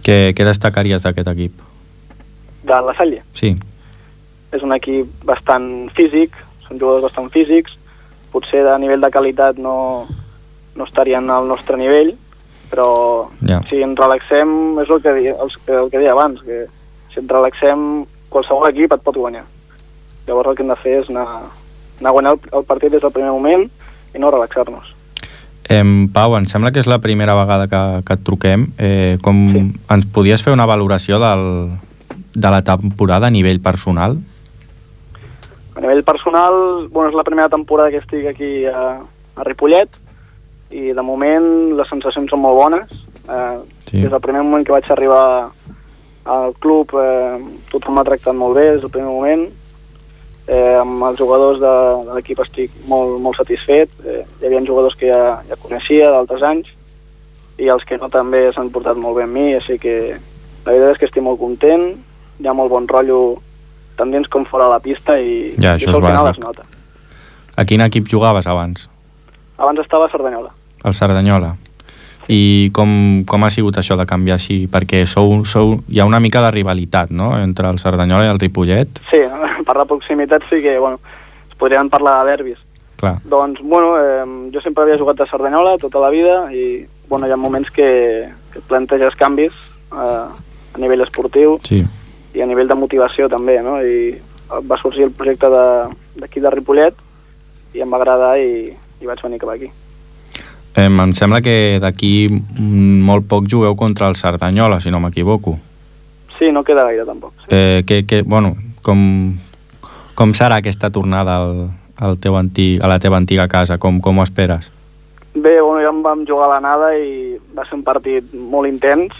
[0.02, 1.60] Què, què destacaries d'aquest equip?
[2.62, 3.52] De la Salle, Sí,
[4.52, 6.34] és un equip bastant físic,
[6.66, 7.76] són jugadors bastant físics,
[8.32, 10.06] potser de nivell de qualitat no,
[10.76, 12.14] no estarien al nostre nivell,
[12.70, 13.60] però Ja.
[13.68, 16.66] si ens relaxem, és el que, di, el, el que deia abans, que
[17.12, 19.44] si ens relaxem, qualsevol equip et pot guanyar.
[20.26, 21.26] Llavors el que hem de fer és anar,
[22.00, 23.66] anar a guanyar el, el partit des del primer moment
[24.14, 24.91] i no relaxar-nos.
[25.72, 28.66] Em, Pau, em sembla que és la primera vegada que, que et truquem.
[28.78, 29.62] Eh, com Sí.
[29.94, 31.72] Ens podies fer una valoració del,
[32.34, 34.18] de la temporada a nivell personal?
[35.74, 39.00] A nivell personal, bueno, és la primera temporada que estic aquí a,
[39.36, 39.88] a Ripollet
[40.72, 42.92] i de moment les sensacions són molt bones.
[43.28, 43.56] Eh,
[43.92, 44.00] Sí.
[44.00, 45.50] Des del primer moment que vaig arribar
[46.24, 47.34] al club eh,
[47.68, 49.42] tothom m'ha tractat molt bé des del primer moment.
[50.82, 51.72] Amb els jugadors de,
[52.08, 53.92] de l'equip estic molt, molt satisfet.
[54.04, 56.70] Eh, hi havia jugadors que ja, ja coneixia d'altres anys
[57.62, 59.96] i els que no també s'han portat molt bé amb mi, així que
[60.64, 61.90] la veritat és que estic molt content,
[62.40, 63.22] hi ha molt bon rotllo
[63.98, 66.64] tant dins com fora de la pista i, Ja, i això al final es nota.
[67.56, 68.88] A quin equip jugaves abans?
[69.60, 70.50] Abans estava a Cerdanyola.
[70.82, 71.52] El Cerdanyola.
[72.28, 74.66] I com, com ha sigut això de canviar així?
[74.70, 78.38] Perquè sou, sou, hi ha una mica de rivalitat, no?, entre el Cerdanyola i el
[78.38, 79.00] Ripollet.
[79.10, 79.18] Sí,
[79.66, 81.00] per la proximitat sí que, bueno,
[81.50, 82.58] es podrien parlar de derbis.
[83.02, 87.26] Clar, Doncs, bueno, eh, jo sempre havia jugat a Cerdanyola tota la vida i, bueno,
[87.26, 89.52] hi ha moments que, que et planteges canvis
[89.90, 90.28] eh,
[90.74, 91.82] a nivell esportiu sí.
[92.32, 93.80] i a nivell de motivació també, no?
[93.82, 94.14] I
[94.68, 95.90] va sorgir el projecte de-
[96.22, 96.94] d'aquí de, de Ripollet
[97.74, 98.70] i em va agradar i,
[99.02, 99.72] i vaig venir cap aquí.
[100.74, 105.58] Eh, em sembla que d'aquí molt poc jugueu contra el Cerdanyola, si no m'equivoco.
[106.38, 107.32] Sí, no queda gaire tampoc.
[107.44, 107.48] Sí.
[107.50, 109.34] Eh, que, que, bueno, com,
[110.14, 113.78] com serà aquesta tornada al, al teu antic, a la teva antiga casa?
[113.78, 114.70] Com, com ho esperes?
[115.34, 119.14] Bé, bueno, ja em vam jugar a l'anada i va ser un partit molt intens.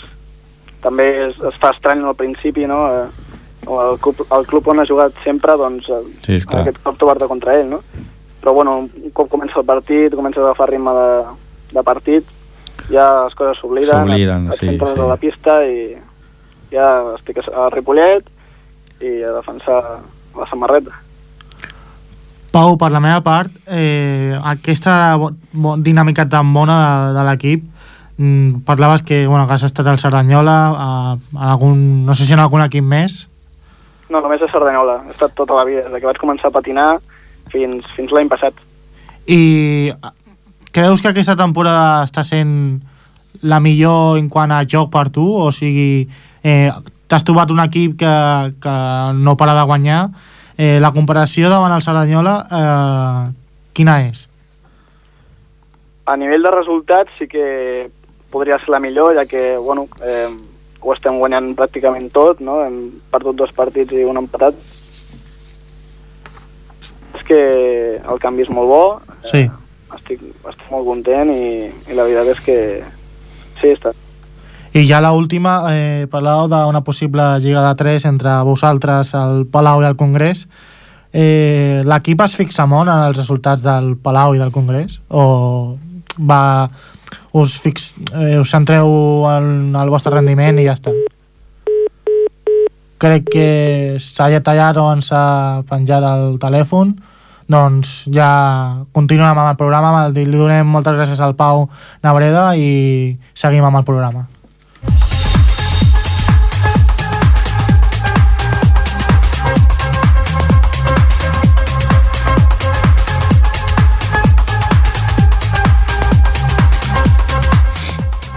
[0.82, 2.86] També es, es fa estrany al principi, no?
[2.88, 3.28] Eh,
[3.62, 7.54] El club, el club on ha jugat sempre, doncs, eh, Sí, aquest cop trobar-te contra
[7.60, 7.78] ell, no?
[8.42, 11.06] Però, bueno, un cop comença el partit, comences a agafar ritme de,
[11.72, 12.26] de partit,
[12.90, 13.92] ja les coses s'obliden.
[13.92, 15.00] S'obliden, sí, sí.
[15.00, 15.94] a la pista i
[16.72, 18.28] ja estic a Ripollet
[19.02, 19.80] i a defensar
[20.38, 20.94] la samarreta.
[22.52, 25.16] Pau, per la meva part, eh, aquesta
[25.52, 27.64] dinàmica tan bona de, de l'equip,
[28.18, 32.36] mm, parlaves que, bueno, que has estat al Cerdanyola, a, a algun, no sé si
[32.36, 33.22] en algun equip més,
[34.12, 34.98] No, només a Cerdanyola.
[35.08, 36.88] He estat tota la vida, des de que vaig començar a patinar
[37.52, 38.52] fins, fins l'any passat.
[39.22, 39.92] i
[40.72, 42.80] creus que aquesta temporada està sent
[43.42, 45.24] la millor en quant a joc per tu?
[45.24, 46.08] O sigui,
[46.42, 46.70] eh,
[47.06, 48.12] t'has trobat un equip que,
[48.62, 48.76] que
[49.20, 50.02] no para de guanyar.
[50.56, 54.26] Eh, la comparació davant el Cerdanyola, eh, quina és?
[56.08, 57.90] A nivell de resultats sí que
[58.32, 60.28] podria ser la millor, ja que, bueno, eh,
[60.80, 62.62] ho estem guanyant pràcticament tot, no?
[62.64, 64.56] Hem perdut dos partits i un empatat.
[67.16, 67.42] És que
[68.00, 68.84] el canvi és molt bo,
[69.30, 69.48] Sí.
[69.96, 72.56] Estic, estic molt content i, i la veritat és que
[73.60, 73.92] sí, està.
[74.72, 79.88] I ja l'última, eh, parlàveu d'una possible lliga de 3 entre vosaltres, el Palau i
[79.90, 80.46] el Congrés.
[81.12, 84.96] Eh, L'equip es fixa molt en els resultats del Palau i del Congrés?
[85.10, 85.76] O
[86.16, 86.70] va,
[87.36, 90.94] us, fix, eh, us centreu en el vostre rendiment i ja està?
[93.02, 93.48] Crec que
[94.00, 96.94] s'ha tallat o ens ha penjat el telèfon
[97.52, 98.28] doncs ja
[98.96, 101.68] continuem amb el programa li donem moltes gràcies al Pau
[102.02, 104.28] Navreda i seguim amb el programa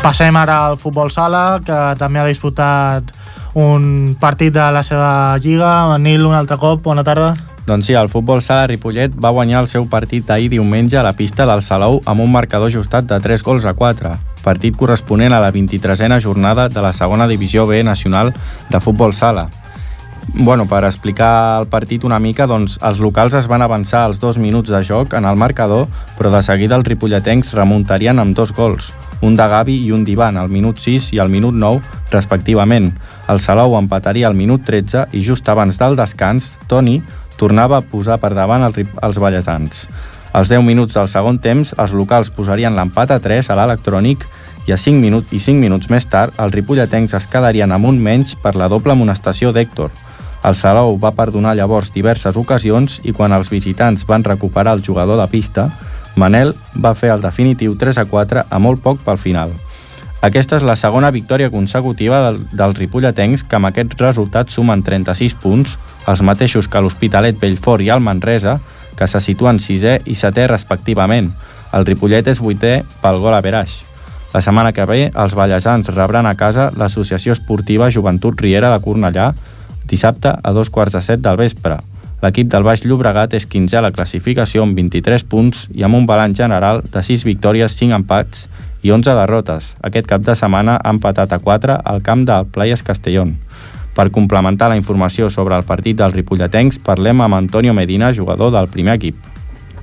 [0.06, 3.10] Passem ara al futbol sala, que també ha disputat
[3.58, 5.10] un partit de la seva
[5.42, 5.98] lliga.
[5.98, 7.34] Nil, un altre cop, bona tarda.
[7.66, 11.16] Doncs sí, el futbol sala Ripollet va guanyar el seu partit d'ahir diumenge a la
[11.18, 14.12] pista del Salou amb un marcador ajustat de 3 gols a 4,
[14.46, 18.34] partit corresponent a la 23a jornada de la segona divisió B nacional
[18.70, 19.50] de futbol sala.
[20.34, 24.38] Bueno, per explicar el partit una mica, doncs els locals es van avançar als dos
[24.38, 28.92] minuts de joc en el marcador, però de seguida els ripolletencs remuntarien amb dos gols,
[29.22, 32.92] un de Gavi i un d'Ivan al minut 6 i al minut 9, respectivament.
[33.30, 37.00] El Salou empataria al minut 13 i just abans del descans, Toni
[37.38, 39.86] tornava a posar per davant el, els ballesans.
[40.36, 44.26] Als 10 minuts del segon temps, els locals posarien l'empat a 3 a l'electrònic
[44.68, 48.02] i a 5 minuts i 5 minuts més tard, els ripolletencs es quedarien amb un
[48.02, 49.94] menys per la doble amonestació d'Hèctor.
[50.46, 55.22] El Salou va perdonar llavors diverses ocasions i quan els visitants van recuperar el jugador
[55.22, 55.70] de pista,
[56.16, 59.56] Manel va fer el definitiu 3 a 4 a molt poc pel final.
[60.24, 65.36] Aquesta és la segona victòria consecutiva del, dels ripolletens que amb aquest resultat sumen 36
[65.42, 65.76] punts,
[66.08, 68.60] els mateixos que l'Hospitalet Bellfort i el Manresa,
[68.96, 71.34] que se situen sisè i setè respectivament.
[71.76, 73.82] El Ripollet és vuitè pel gol a Veraix.
[74.34, 79.30] La setmana que ve, els ballesans rebran a casa l'Associació Esportiva Joventut Riera de Cornellà
[79.88, 81.78] dissabte a dos quarts de set del vespre.
[82.24, 86.08] L'equip del Baix Llobregat és 15 a la classificació amb 23 punts i amb un
[86.10, 88.48] balanç general de 6 victòries, 5 empats
[88.86, 89.72] i 11 derrotes.
[89.82, 93.38] Aquest cap de setmana ha empatat a 4 al camp del Playas Castellón.
[93.96, 98.68] Per complementar la informació sobre el partit dels ripolletens, parlem amb Antonio Medina, jugador del
[98.68, 99.16] primer equip.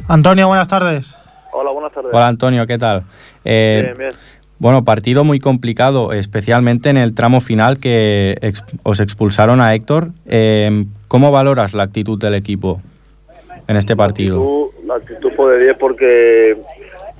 [0.06, 1.16] Antonio, buenas tardes.
[1.52, 2.10] Hola, buenas tardes.
[2.14, 3.02] Hola Antonio, ¿qué tal?
[3.44, 4.10] Eh, Bien, bien.
[4.58, 10.10] Bueno, partido muy complicado, especialmente en el tramo final que ex- os expulsaron a Héctor.
[10.26, 12.80] Eh, ¿Cómo valoras la actitud del equipo
[13.66, 14.36] en este partido?
[14.38, 16.56] actitud- la actitud fue de 10 porque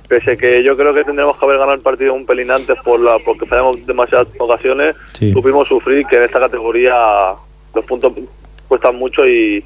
[0.07, 2.99] pese que yo creo que tendremos que haber ganado el partido un pelín antes por
[2.99, 5.31] la porque fallamos demasiadas ocasiones, Sí.
[5.33, 6.93] supimos sufrir que en esta categoría
[7.73, 8.13] los puntos
[8.67, 9.63] cuestan mucho y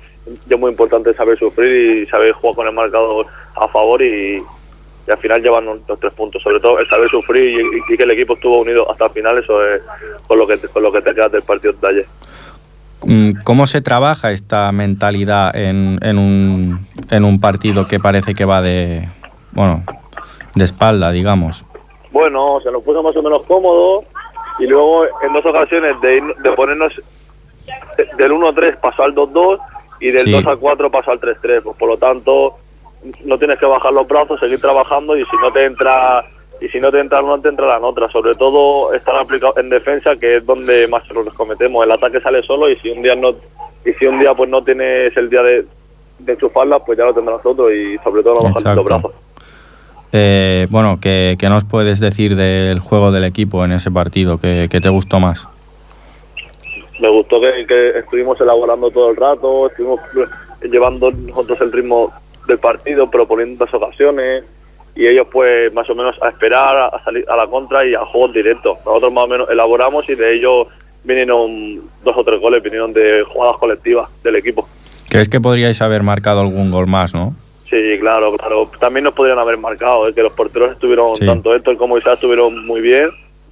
[0.49, 4.41] es muy importante saber sufrir y saber jugar con el marcador a favor y,
[5.07, 6.41] y al final llevan los tres puntos.
[6.43, 9.37] Sobre todo el saber sufrir y, y que el equipo estuvo unido hasta el final,
[9.37, 9.81] eso es
[10.27, 12.05] con lo que con lo que te quedas del partido de ayer.
[13.05, 18.43] Mm, ¿Cómo se trabaja esta mentalidad en, en un, en un partido que parece que
[18.43, 19.07] va de,
[19.51, 19.83] bueno,
[20.57, 21.65] de espalda, digamos?
[22.11, 24.03] Bueno, se nos puso más o menos cómodo
[24.59, 26.93] y luego en dos ocasiones de, ir- de ponernos
[27.97, 29.59] de- del 1-3 pasó al 2-2
[29.99, 30.31] y del Sí.
[30.31, 31.61] 2 al 4 pasó al 3-3.
[31.63, 32.55] Pues por lo tanto,
[33.25, 36.25] no tienes que bajar los brazos, seguir trabajando y si no te entra
[36.59, 38.11] y si no te entra no te entrarán otras.
[38.11, 41.83] Sobre todo estar aplicado en defensa, que es donde más errores cometemos.
[41.83, 43.29] El ataque sale solo y si un día no
[43.85, 45.65] y si un día pues no tienes el día de,
[46.19, 49.11] de enchufarla, pues ya lo tendrás otro y sobre todo no bajar los brazos.
[50.11, 54.39] Eh, bueno, ¿qué, qué nos puedes decir del juego del equipo en ese partido?
[54.39, 55.47] ¿Qué, qué te gustó más?
[56.99, 59.99] Me gustó que, que estuvimos elaborando todo el rato, estuvimos
[60.63, 62.11] llevando nosotros el ritmo
[62.47, 64.43] del partido, proponiendo las ocasiones
[64.95, 67.99] y ellos pues más o menos a esperar, a salir a la contra y a
[68.05, 68.79] juegos directos.
[68.85, 70.67] Nosotros más o menos elaboramos y de ellos
[71.03, 74.67] vinieron dos o tres goles, vinieron de jugadas colectivas del equipo.
[75.09, 77.35] ¿Crees que podríais haber marcado algún gol más, no?
[77.69, 78.69] Sí, claro, claro.
[78.79, 80.13] También nos podrían haber marcado, ¿eh?
[80.13, 81.25] que los porteros estuvieron, Sí.
[81.25, 83.09] tanto Héctor como Isaac estuvieron muy bien,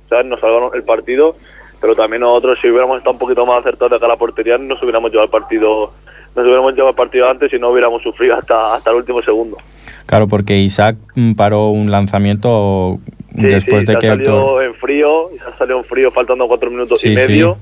[0.10, 0.25] ¿sabes?
[0.25, 1.36] nos salvaron el partido,
[1.82, 4.58] pero también nosotros si hubiéramos estado un poquito más acertados de cara a la portería
[4.58, 5.91] nos hubiéramos llevado el partido,
[6.36, 9.58] nos hubiéramos llevado el partido antes y no hubiéramos sufrido hasta, hasta el último segundo.
[10.06, 12.99] Claro, porque Isaac mm, paró un lanzamiento
[13.36, 14.63] Sí, después sí, de que Héctor...
[14.63, 17.58] en frío, ha salido en frío faltando cuatro minutos y medio,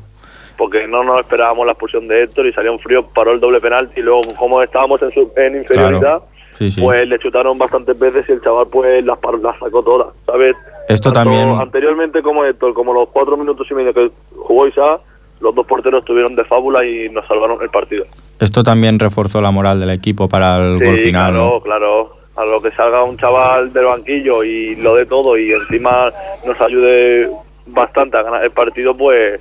[0.55, 3.59] porque no nos esperábamos la expulsión de Héctor y salió en frío, paró el doble
[3.59, 6.25] penalti y luego como estábamos en, su- en inferioridad, Claro.
[6.57, 6.81] Sí, sí.
[6.81, 10.55] pues le chutaron bastantes veces y el chaval pues las, par- las sacó todas, ¿sabes?
[10.87, 15.01] Esto Tanto también- Anteriormente como Héctor, como los cuatro minutos y medio que jugó Isaac,
[15.39, 18.05] los dos porteros estuvieron de fábula y nos salvaron el partido.
[18.39, 21.61] Esto también reforzó la moral del equipo para el Sí, gol final, claro, ¿no?
[21.61, 22.17] claro.
[22.35, 26.11] A lo que salga un chaval del banquillo y lo de todo y encima
[26.45, 27.29] nos ayude
[27.67, 29.39] bastante a ganar el partido, pues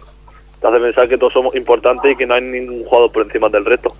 [0.60, 3.48] te hace pensar que todos somos importantes y que no hay ningún jugador por encima
[3.48, 3.94] del resto.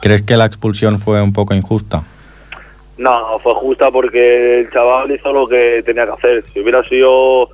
[0.00, 2.04] ¿Crees que la expulsión fue un poco injusta?
[2.98, 6.44] No, fue justa porque el chaval hizo lo que tenía que hacer.
[6.52, 7.50] Si hubiera sido,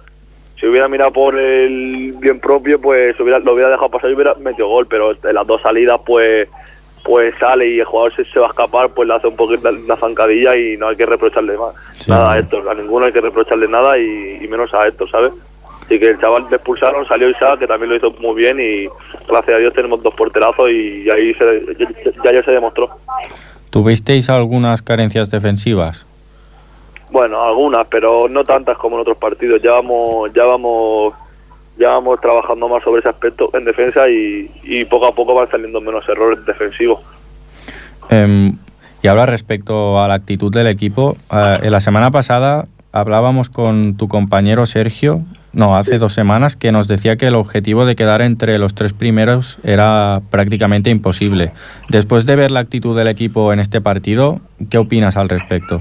[0.59, 4.35] si hubiera mirado por el bien propio, pues hubiera, lo hubiera dejado pasar y hubiera
[4.35, 4.87] metido gol.
[4.89, 6.49] Pero en las dos salidas, pues,
[7.05, 9.71] pues sale y el jugador se, se va a escapar, pues le hace un poquito
[9.71, 11.75] la, la zancadilla y no hay que reprocharle más.
[11.99, 12.11] Sí.
[12.11, 15.33] Nada a Héctor, a ninguno hay que reprocharle nada y, y menos a Héctor, ¿sabes?
[15.85, 18.89] Así que el chaval le expulsaron, salió Isaac, que también lo hizo muy bien y
[19.29, 21.67] gracias a Dios tenemos dos porterazos y ahí se,
[22.23, 22.89] ya, ya se demostró.
[23.73, 26.05] ¿Tuvisteis algunas carencias defensivas?
[27.11, 29.63] Bueno, algunas, pero no tantas como en otros partidos.
[29.63, 31.15] Ya vamos, ya vamos,
[31.79, 35.51] ya vamos trabajando más sobre ese aspecto en defensa y, y poco a poco van
[35.51, 37.01] saliendo menos errores defensivos.
[38.11, 38.59] Em,
[39.03, 43.97] y ahora respecto a la actitud del equipo, eh, en la semana pasada hablábamos con
[43.97, 45.23] tu compañero Sergio,
[45.53, 48.93] no, hace dos semanas, que nos decía que el objetivo de quedar entre los tres
[48.93, 51.53] primeros era prácticamente imposible.
[51.89, 55.79] Después de ver la actitud del equipo en este partido, ¿qué opinas al respecto?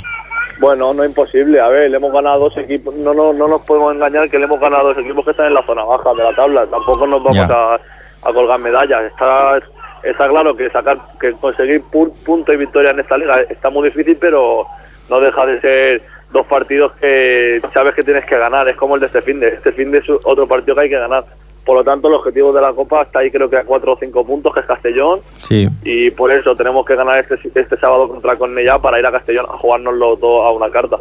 [0.59, 1.59] Bueno, no es imposible.
[1.59, 2.93] A ver, le hemos ganado dos equipos.
[2.93, 5.55] No, no, no nos podemos engañar que le hemos ganado dos equipos que están en
[5.55, 6.67] la zona baja de la tabla.
[6.67, 9.05] Tampoco nos vamos a, a colgar medallas.
[9.05, 9.57] Está,
[10.03, 13.89] está claro que sacar, que conseguir pu- punto y victoria en esta liga está muy
[13.89, 14.67] difícil, pero
[15.09, 18.67] no deja de ser dos partidos que sabes que tienes que ganar.
[18.67, 19.49] Es como el de este fin de.
[19.49, 21.25] Este fin de es otro partido que hay que ganar.
[21.65, 23.97] Por lo tanto, el objetivo de la Copa está ahí creo que a cuatro o
[23.99, 28.09] cinco puntos, que es Castellón Sí, y por eso tenemos que ganar este, este sábado
[28.09, 30.97] contra Cornellá para ir a Castellón a jugárnoslo todo a una carta.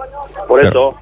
[0.47, 0.91] Por Claro.
[0.91, 1.01] eso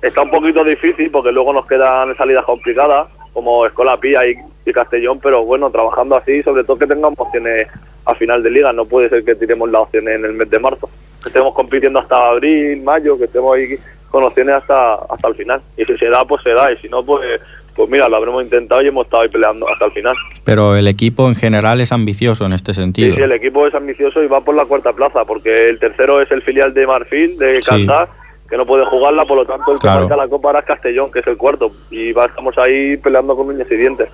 [0.00, 4.72] está un poquito difícil porque luego nos quedan salidas complicadas como Escola Pía y, y
[4.72, 7.68] Castellón, pero bueno, trabajando así, sobre todo que tengamos opciones
[8.06, 10.58] a final de liga, no puede ser que tiremos las opciones en el mes de
[10.58, 10.88] marzo,
[11.22, 13.78] que estemos compitiendo hasta abril, mayo, que estemos ahí
[14.10, 15.60] con opciones hasta hasta el final.
[15.76, 17.40] Y si se da, pues se da, y si no, pues
[17.76, 20.16] pues mira, lo habremos intentado y hemos estado ahí peleando hasta el final.
[20.44, 23.14] pero el equipo en general es ambicioso en este Sí, sentido.
[23.14, 26.28] sí, el equipo es ambicioso y va por la cuarta plaza, porque el tercero es
[26.32, 27.86] el filial de Marfil, de Sí.
[27.86, 28.08] Qatar,
[28.50, 31.12] que no puede jugarla, por lo tanto el que marca la copa ahora es Castellón,
[31.12, 34.08] que es el cuarto, y va, estamos ahí peleando con y dientes.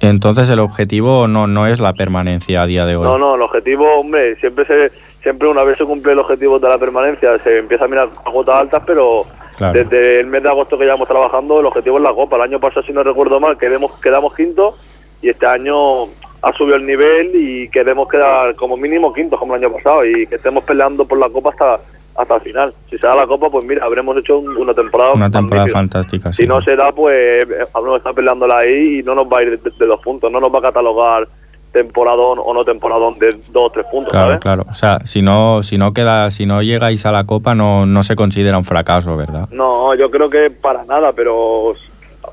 [0.00, 3.04] Entonces el objetivo no, no es la permanencia a día de hoy.
[3.04, 4.92] No, no, el objetivo, hombre, siempre se
[5.24, 8.30] siempre una vez se cumple el objetivo de la permanencia, se empieza a mirar a
[8.30, 9.24] cuotas altas, pero
[9.56, 9.72] Claro.
[9.72, 12.36] desde el mes de agosto que llevamos trabajando, el objetivo es la copa.
[12.36, 14.76] El año pasado, si no recuerdo mal, quedamos, quedamos quinto
[15.22, 16.04] y este año
[16.42, 20.26] ha subido el nivel y queremos quedar como mínimo quinto como el año pasado y
[20.26, 21.80] que estemos peleando por la copa hasta
[22.16, 22.72] hasta el final.
[22.88, 25.78] Si se da la copa, pues mira, habremos hecho un- una temporada Una temporada magnífica.
[25.80, 26.32] fantástica.
[26.32, 27.12] Si no se da, pues
[27.48, 30.30] eh, habremos estado peleándola ahí y no nos va a ir de, de dos puntos,
[30.30, 31.26] no nos va a catalogar
[31.74, 34.40] temporadón o no temporadón de dos o tres puntos, Claro, ¿sabes?
[34.40, 34.64] claro.
[34.70, 38.02] O sea, si no, si no queda, si no llegáis a la copa, no, no
[38.02, 39.48] se considera un fracaso, ¿verdad?
[39.50, 41.74] No, yo creo que para nada, pero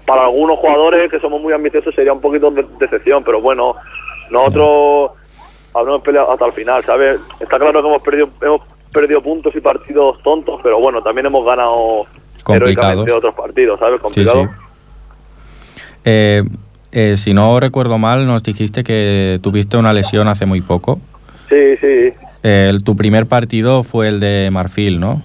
[0.06, 3.76] para algunos jugadores que somos muy ambiciosos sería un poquito de decepción, pero bueno,
[4.30, 5.12] nosotros
[5.74, 7.20] habremos peleado hasta el final, ¿sabes?
[7.40, 8.62] Está claro que hemos perdido hemos
[8.94, 12.06] perdido puntos y partidos tontos, pero bueno, también hemos ganado
[12.44, 12.62] Complicados.
[12.62, 13.96] heroicamente otros partidos, ¿sabes?
[13.98, 14.44] Sí, Complicado.
[14.44, 14.50] sí.
[16.06, 16.44] Eh,
[16.92, 21.00] eh, si no recuerdo mal, nos dijiste que tuviste una lesión hace muy poco.
[21.50, 22.14] Sí, sí.
[22.44, 25.22] El- tu primer partido fue el de Marfil, ¿no?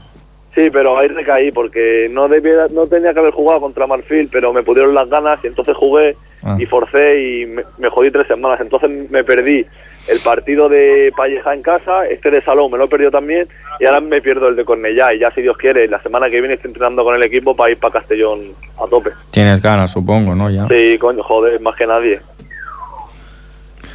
[0.55, 4.52] Sí, pero ahí recaí porque no debía, no tenía que haber jugado contra Marfil, pero
[4.52, 6.57] me pudieron las ganas y entonces jugué Ah.
[6.59, 8.61] y forcé y me, me jodí tres semanas.
[8.61, 9.66] Entonces me perdí
[10.08, 13.48] el partido de Palleja en casa, este de Salón me lo he perdido también
[13.80, 16.40] y ahora me pierdo el de Cornellá y ya si Dios quiere, la semana que
[16.40, 19.10] viene estoy entrenando con el equipo para ir para Castellón a tope.
[19.30, 20.48] Tienes ganas, supongo, ¿no?
[20.50, 20.66] Ya.
[20.68, 22.20] Sí, coño, joder, más que nadie.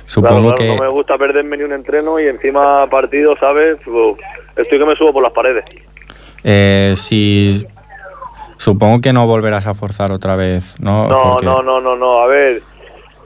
[0.05, 0.77] Supongo Claro, claro, que...
[0.77, 3.77] no me gusta perderme ni un entreno y encima partido, ¿sabes?
[3.87, 4.19] Uf,
[4.57, 5.63] Estoy que me subo por las paredes.
[6.43, 7.65] Eh, si...
[8.57, 11.07] Supongo que no volverás a forzar otra vez, ¿no?
[11.07, 12.19] No, Porque- no, no, no, no.
[12.21, 12.61] A ver,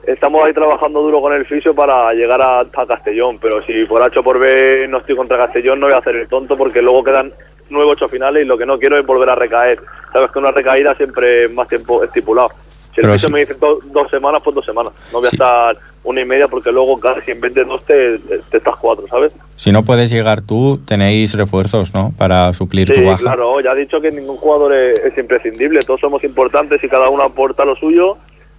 [0.06, 4.02] estamos ahí trabajando duro con el fisio para llegar a, a Castellón, pero si por
[4.02, 6.80] H o por B no estoy contra Castellón, no voy a hacer el tonto porque
[6.82, 7.32] luego quedan
[7.70, 9.80] nueve ocho finales y lo que no quiero es volver a recaer.
[10.12, 12.50] Sabes que una recaída siempre es más tiempo estipulado.
[12.94, 13.32] Si el fisio sí.
[13.34, 14.92] me dice do- dos semanas, pues dos semanas.
[15.12, 15.36] No voy a Sí.
[15.36, 19.06] estar una y media porque luego casi en vez de dos te, te estás cuatro,
[19.08, 19.34] ¿sabes?
[19.56, 22.12] Si no puedes llegar tú, tenéis refuerzos, ¿no?
[22.16, 23.18] Para suplir Sí, tu baja.
[23.18, 27.10] claro, ya he dicho que ningún jugador es, es imprescindible, todos somos importantes y cada
[27.10, 28.16] uno aporta lo suyo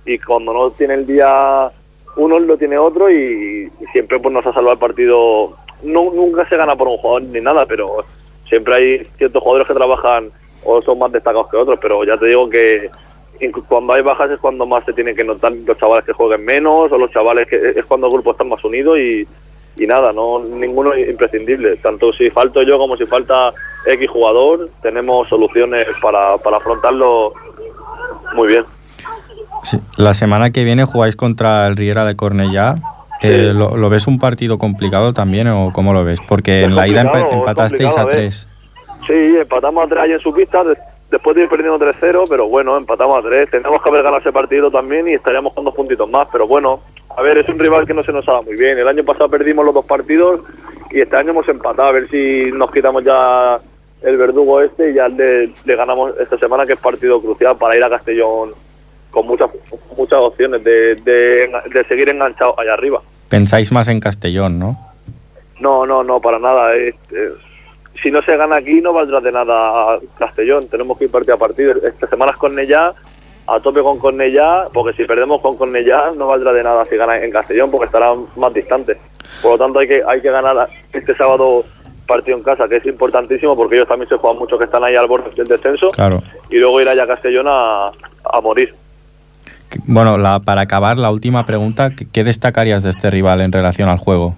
[0.08, 1.70] y cuando no tiene el día
[2.16, 5.56] uno lo tiene otro y, siempre pues nos ha salvado el partido.
[5.84, 8.04] No, nunca se gana por un jugador ni nada, pero
[8.50, 10.32] siempre hay ciertos jugadores que trabajan
[10.64, 12.90] o son más destacados que otros, pero ya te digo que
[13.68, 16.92] cuando hay bajas es cuando más se tienen que notar los chavales que jueguen menos
[16.92, 19.28] o los chavales que es cuando el grupo está más unido y,
[19.76, 21.76] y nada, no ninguno es imprescindible.
[21.76, 23.54] Tanto si falto yo como si falta
[23.86, 27.34] X jugador, tenemos soluciones para, para afrontarlo
[28.34, 28.66] muy bien.
[29.70, 29.80] Sí.
[29.98, 32.76] La semana que viene jugáis contra el Riera de Cornellá.
[33.22, 33.58] Eh, Sí.
[33.58, 36.20] ¿lo, lo ves un partido complicado también o cómo lo ves?
[36.28, 38.48] Porque Es en la ida empatasteis a a tres.
[39.08, 40.78] Sí, empatamos a tres ahí en su pista, de-
[41.10, 43.50] después de ir perdiendo 3-0, pero bueno, empatamos a tres.
[43.50, 46.82] Tenemos que haber ganado ese partido también y estaríamos con dos puntitos más, pero bueno,
[47.18, 48.78] a ver, es un rival que no se nos ha dado muy bien.
[48.78, 50.42] El año pasado perdimos los dos partidos
[50.92, 53.60] y este año hemos empatado, a ver si nos quitamos ya
[54.04, 57.76] el verdugo este y ya le, le ganamos esta semana, que es partido crucial para
[57.76, 58.52] ir a Castellón
[59.12, 59.50] con muchas
[59.98, 63.02] muchas opciones de, de, de seguir enganchados allá arriba.
[63.30, 64.78] Pensáis más en Castellón, ¿no?
[65.60, 66.76] No, no, no, para nada.
[66.76, 67.34] es- es-
[68.04, 70.68] si no se gana aquí, no valdrá de nada Castellón.
[70.68, 71.74] Tenemos que ir partido a partido.
[71.84, 72.94] Esta semana es Cornellá,
[73.48, 77.18] a tope con Cornellá, porque si perdemos con Cornellá, no valdrá de nada si gana
[77.18, 78.98] en Castellón, porque estará más distante.
[79.42, 81.66] Por lo tanto, hay que, hay que ganar este sábado
[82.06, 84.96] partido en casa, que es importantísimo, porque ellos también se juegan mucho, que están ahí
[84.96, 86.22] al borde del descenso, Claro.
[86.52, 87.88] y luego ir allá a Castellón a,
[88.24, 88.76] a morir.
[89.86, 91.92] Bueno, la, para acabar, la última pregunta.
[91.96, 94.36] ¿qué- ¿Qué destacarías de este rival en relación al juego?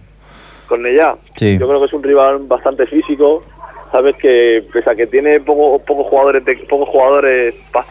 [0.68, 1.16] Cornellá.
[1.36, 1.58] Sí.
[1.58, 3.44] Yo creo que es un rival bastante físico.
[3.92, 7.86] Sabes que pese a que tiene poco, pocos jugadores, de- pocos jugadores, pa-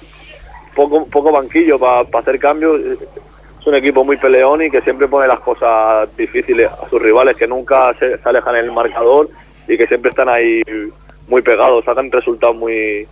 [0.75, 2.81] poco, poco banquillo para hacer cambios.
[3.61, 7.37] Es un equipo muy peleón y que siempre pone las cosas difíciles a sus rivales,
[7.37, 9.29] que nunca se, se alejan en el marcador
[9.67, 10.63] y que siempre están ahí
[11.27, 13.07] muy pegados, sacan resultados muy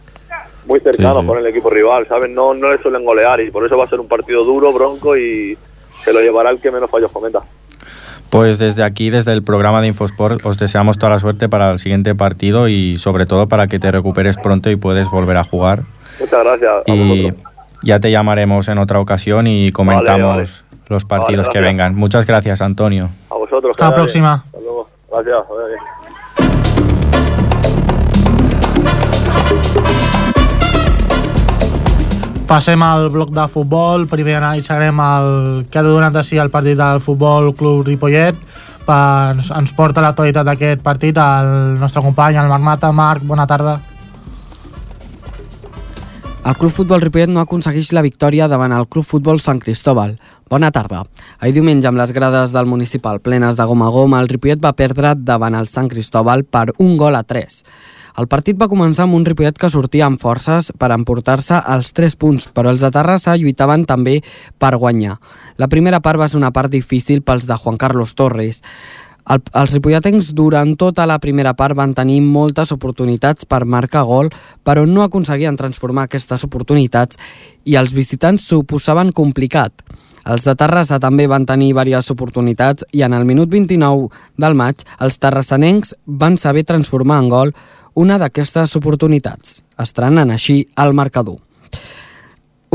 [0.67, 1.27] muy cercanos Sí, sí.
[1.27, 2.31] con el equipo rival, ¿sabes?
[2.31, 5.17] No, no le suelen golear y por eso va a ser un partido duro, bronco
[5.17, 5.57] y
[6.05, 7.41] se lo llevará el que menos fallos cometa.
[8.31, 11.79] Pues desde aquí, desde el programa de Infosport, os deseamos toda la suerte para el
[11.79, 15.81] siguiente partido y sobre todo para que te recuperes pronto y puedes volver a jugar.
[16.19, 17.53] Muchas gracias a Y vosotros.
[17.85, 20.81] ya te llamaremos en otra ocasión y comentamos vale.
[20.89, 21.95] los partidos Vale, que vengan.
[21.95, 23.11] Muchas gracias, Antonio.
[23.31, 23.71] A vosotros.
[23.71, 24.33] Hasta la próxima.
[24.45, 24.89] Hasta luego.
[25.11, 26.06] Gracias.
[32.47, 34.05] Passem al bloc de futbol.
[34.07, 38.39] Primer analitzarem el que ha donat de si el partit del Futbol Club Ripollet.
[38.87, 42.93] Ens, ens porta l'actualitat d'aquest partit el nostre company, el Marc Mata.
[42.95, 43.81] Marc, bona tarda.
[46.47, 50.15] El Club Futbol Ripollet no aconsegueix la victòria davant el Club Futbol Sant Cristóbal.
[50.47, 51.03] Bona tarda.
[51.41, 54.77] Ahir diumenge, amb les grades del municipal plenes de gom a gom, el Ripollet va
[54.79, 57.65] perdre davant el Sant Cristóbal per un gol a 3.
[58.17, 62.15] El partit va començar amb un Ripollet que sortia amb forces per emportar-se els 3
[62.17, 64.23] punts, però els de Terrassa lluitaven també
[64.59, 65.19] per guanyar.
[65.61, 68.63] La primera part va ser una part difícil pels de Juan Carlos Torres.
[69.29, 74.31] El, els ripolletens durant tota la primera part van tenir moltes oportunitats per marcar gol,
[74.65, 77.21] però no aconseguien transformar aquestes oportunitats
[77.67, 79.83] i els visitants s'ho posaven complicat.
[80.27, 84.09] Els de Terrassa també van tenir diverses oportunitats i en el minut 29
[84.41, 87.53] del maig els terrassanencs van saber transformar en gol
[87.97, 91.41] una d'aquestes oportunitats, estrenant així el marcador.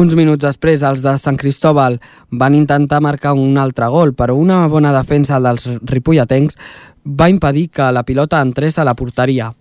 [0.01, 1.99] Uns minuts després, els de Sant Cristóbal
[2.41, 6.57] van intentar marcar un altre gol, però una bona defensa dels ripolletens
[7.05, 9.51] va impedir que la pilota entrés a la porteria.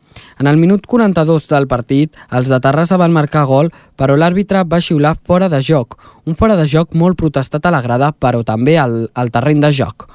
[0.41, 4.81] En el minut 42 del partit, els de Terrassa van marcar gol, però l'àrbitre va
[4.81, 5.99] xiular fora de joc.
[6.25, 9.73] Un fora de joc molt protestat a la grada, però també al, al terreny de
[9.77, 10.09] joc.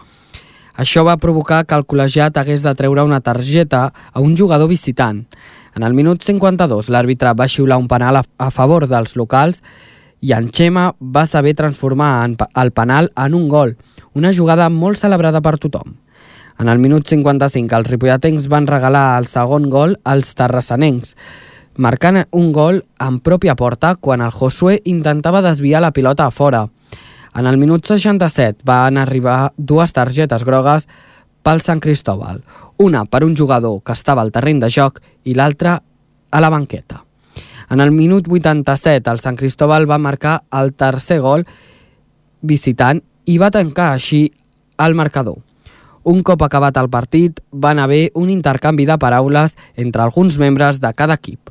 [0.75, 5.23] Això va provocar que el col·legiat hagués de treure una targeta a un jugador visitant.
[5.75, 9.61] En el minut 52, l'àrbitre va xiular un penal a, a favor dels locals
[10.19, 13.75] i en Xema va saber transformar en, el penal en un gol,
[14.13, 15.95] una jugada molt celebrada per tothom.
[16.59, 21.15] En el minut 55, els ripolletens van regalar el segon gol als terrassanencs,
[21.77, 26.65] marcant un gol en pròpia porta quan el Josué intentava desviar la pilota a fora.
[27.35, 30.85] En el minut 67 van arribar dues targetes grogues
[31.43, 32.39] pel Sant Cristóbal,
[32.79, 35.75] una per un jugador que estava al terreny de joc i l'altra
[36.31, 37.01] a la banqueta.
[37.69, 41.43] En el minut 87, el Sant Cristóbal va marcar el tercer gol
[42.41, 44.29] visitant i va tancar així
[44.79, 45.41] el marcador.
[46.05, 50.93] Un cop acabat el partit, van haver un intercanvi de paraules entre alguns membres de
[50.93, 51.49] cada equip.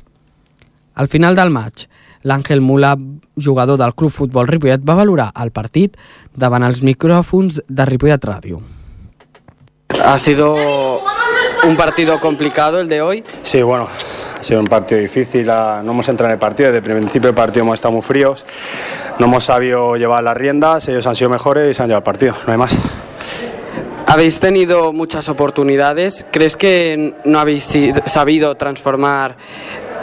[0.95, 1.85] Al final del maig,
[2.25, 2.95] l'Àngel Mula,
[3.37, 5.95] jugador del Club Futbol Ripollet, va valorar el partit
[6.33, 8.61] davant els micròfons de Ripollet Ràdio.
[10.03, 10.55] Ha sido
[11.67, 13.23] un partido complicado el de hoy.
[13.43, 13.87] Sí, bueno,
[14.39, 15.45] ha sido un partido difícil.
[15.45, 18.45] No hemos entrado en el partido, desde el principio del partido hemos estado muy fríos.
[19.19, 22.03] No hemos sabido llevar las riendas, ellos han sido mejores y se han llevado el
[22.03, 22.77] partido, no hay más.
[24.07, 26.25] Habéis tenido muchas oportunidades.
[26.31, 27.71] ¿Crees que no habéis
[28.05, 29.37] sabido transformar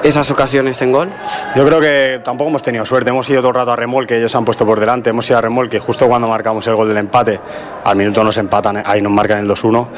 [0.03, 1.11] esas ocasiones en gol?
[1.55, 4.31] Yo creo que tampoco hemos tenido suerte, hemos ido todo el rato a remolque, ellos
[4.31, 6.99] se han puesto por delante, hemos ido a remolque justo cuando marcamos el gol del
[6.99, 7.41] empate,
[7.85, 9.89] al minuto nos empatan, ahí nos marcan el 2-1.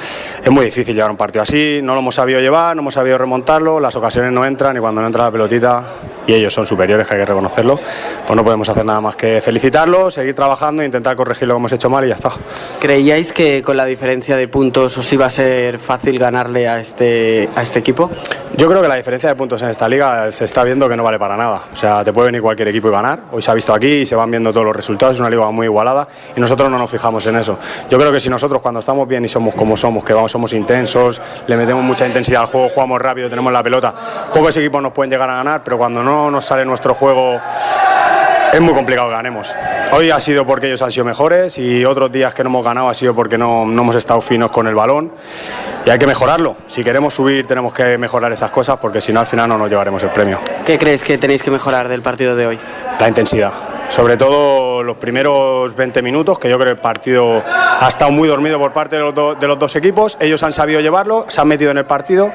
[0.44, 3.18] Es muy difícil llevar un partido así, no lo hemos sabido llevar, no hemos sabido
[3.18, 5.84] remontarlo, las ocasiones no entran y cuando no entra la pelotita,
[6.26, 7.78] y ellos son superiores, que hay que reconocerlo,
[8.26, 11.58] pues no podemos hacer nada más que felicitarlos, seguir trabajando e intentar corregir lo que
[11.58, 12.30] hemos hecho mal y ya está.
[12.80, 17.48] ¿Creíais que con la diferencia de puntos os iba a ser fácil ganarle a este,
[17.54, 18.10] a este equipo?
[18.56, 19.93] Yo creo que la diferencia de puntos en esta liga
[20.30, 21.62] se está viendo que no vale para nada.
[21.72, 23.20] O sea, te puede venir cualquier equipo y ganar.
[23.32, 25.16] Hoy se ha visto aquí y se van viendo todos los resultados.
[25.16, 27.58] Es una liga muy igualada y nosotros no nos fijamos en eso.
[27.90, 30.52] Yo creo que si nosotros cuando estamos bien y somos como somos, que vamos, somos
[30.52, 33.94] intensos, le metemos mucha intensidad al juego, jugamos rápido, tenemos la pelota,
[34.32, 37.40] pocos equipos nos pueden llegar a ganar, pero cuando no nos sale nuestro juego
[38.54, 39.52] es muy complicado que ganemos.
[39.90, 42.88] Hoy ha sido porque ellos han sido mejores y otros días que no hemos ganado
[42.88, 45.10] ha sido porque no, no, hemos estado finos con el balón
[45.84, 46.56] y hay que mejorarlo.
[46.68, 49.68] Si queremos subir tenemos que mejorar esas cosas porque si no al final no nos
[49.68, 50.38] llevaremos el premio.
[50.64, 52.60] ¿Qué crees que tenéis que mejorar del partido de hoy?
[53.00, 53.52] La intensidad.
[53.88, 58.28] Sobre todo los primeros 20 minutos, que yo creo que el partido ha estado muy
[58.28, 60.16] dormido por parte de los, do, de los dos equipos.
[60.20, 62.32] Ellos han sabido llevarlo, se han metido en el partido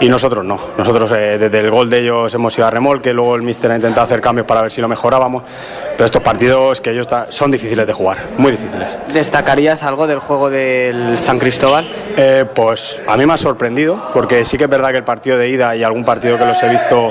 [0.00, 0.58] y nosotros no.
[0.76, 3.76] Nosotros eh, desde el gol de ellos hemos ido a remolque, luego el míster ha
[3.76, 5.44] intentado hacer cambios para ver si lo mejorábamos,
[5.92, 8.98] pero estos partidos que ellos son difíciles de jugar, muy difíciles.
[9.12, 11.92] ¿Destacarías algo del juego del San Cristóbal?
[12.16, 15.36] Eh, pues a mí me ha sorprendido, porque sí que es verdad que el partido
[15.36, 17.10] de ida y algún partido que los he visto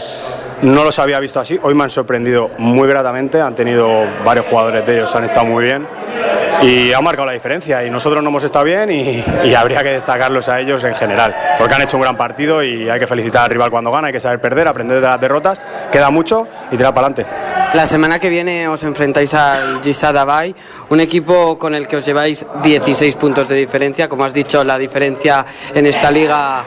[0.62, 3.88] no los había visto así, hoy me han sorprendido muy gratamente, han tenido
[4.26, 5.88] varios jugadores de ellos, han estado muy bien
[6.62, 9.24] y ha marcado la diferencia y nosotros no hemos estado bien y,
[9.56, 13.00] habría que destacarlos a ellos en general, porque han hecho un gran partido y hay
[13.00, 15.60] que felicitar al rival cuando gana, hay que saber perder, aprender de las derrotas,
[15.92, 17.50] queda mucho y tirar para adelante.
[17.74, 20.56] La semana que viene os enfrentáis al Gisada Bay,
[20.90, 24.10] un equipo con el que os lleváis 16 puntos de diferencia.
[24.10, 25.46] Como has dicho, la diferencia
[25.76, 26.66] en esta liga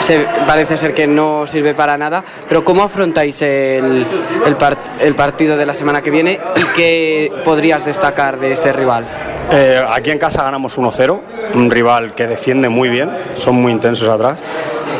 [0.00, 2.24] se, parece ser que no sirve para nada.
[2.48, 4.06] Pero ¿cómo afrontáis el,
[4.46, 8.72] el, part, el partido de la semana que viene y qué podrías destacar de este
[8.72, 9.04] rival?
[9.50, 11.20] Eh, aquí en casa ganamos 1-0,
[11.54, 14.42] un rival que defiende muy bien, son muy intensos atrás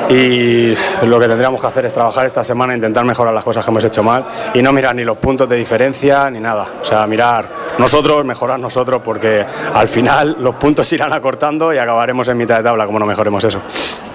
[0.09, 0.73] y
[1.05, 3.85] lo que tendríamos que hacer es trabajar esta semana, intentar mejorar las cosas que hemos
[3.85, 4.25] hecho mal
[4.55, 6.67] y no mirar ni los puntos de diferencia ni nada.
[6.81, 7.47] O sea, mirar
[7.79, 9.45] nosotros, mejorar nosotros, porque
[9.75, 13.45] al final los puntos irán acortando y acabaremos en mitad de tabla como no mejoremos
[13.45, 13.61] eso.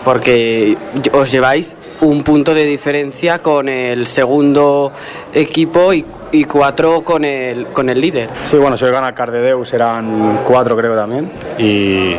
[0.03, 0.77] Porque
[1.13, 4.91] os lleváis un punto de diferencia con el segundo
[5.33, 6.05] equipo y,
[6.45, 8.29] cuatro con el, con el líder.
[8.43, 12.15] Sí, bueno, si hoy gana Cardedeu serán cuatro creo también y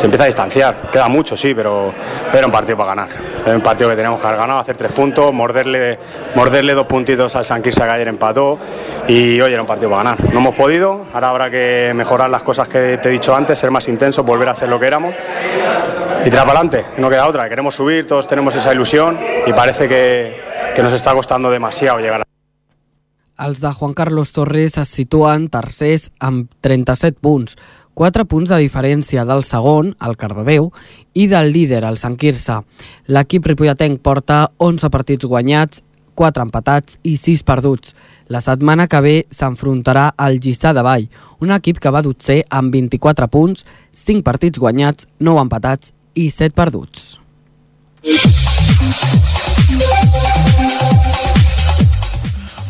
[0.00, 0.90] se empieza a distanciar.
[0.90, 1.92] Queda mucho, sí, pero
[2.32, 3.08] era un partido para ganar.
[3.44, 5.98] Era un partido que teníamos que haber ganado, hacer tres puntos, morderle,
[6.34, 8.58] morderle dos puntitos al San Quirsa que ayer empató
[9.06, 10.32] y hoy era un partido para ganar.
[10.32, 13.70] No hemos podido, ahora habrá que mejorar las cosas que te he dicho antes, ser
[13.70, 15.14] más intensos, volver a ser lo que éramos
[16.20, 16.86] y tirar para adelante.
[16.96, 20.40] No queda otra, queremos subir, todos tenemos esa ilusión y parece que,
[20.74, 22.24] que nos está costando demasiado llegar a
[23.40, 27.54] Els de Juan Carlos Torres es situen tercers amb 37 punts,
[28.00, 30.70] 4 punts de diferència del segon, el Cardedeu,
[31.12, 32.54] i del líder, el Sant Quirze.
[33.12, 35.82] L'equip ripolletenc porta 11 partits guanyats,
[36.16, 37.92] 4 empatats i 6 perduts.
[38.32, 41.10] La setmana que ve s'enfrontarà al Gissà de Vall,
[41.44, 46.56] un equip que va dotzer amb 24 punts, 5 partits guanyats, 9 empatats i 7
[46.56, 47.20] perduts.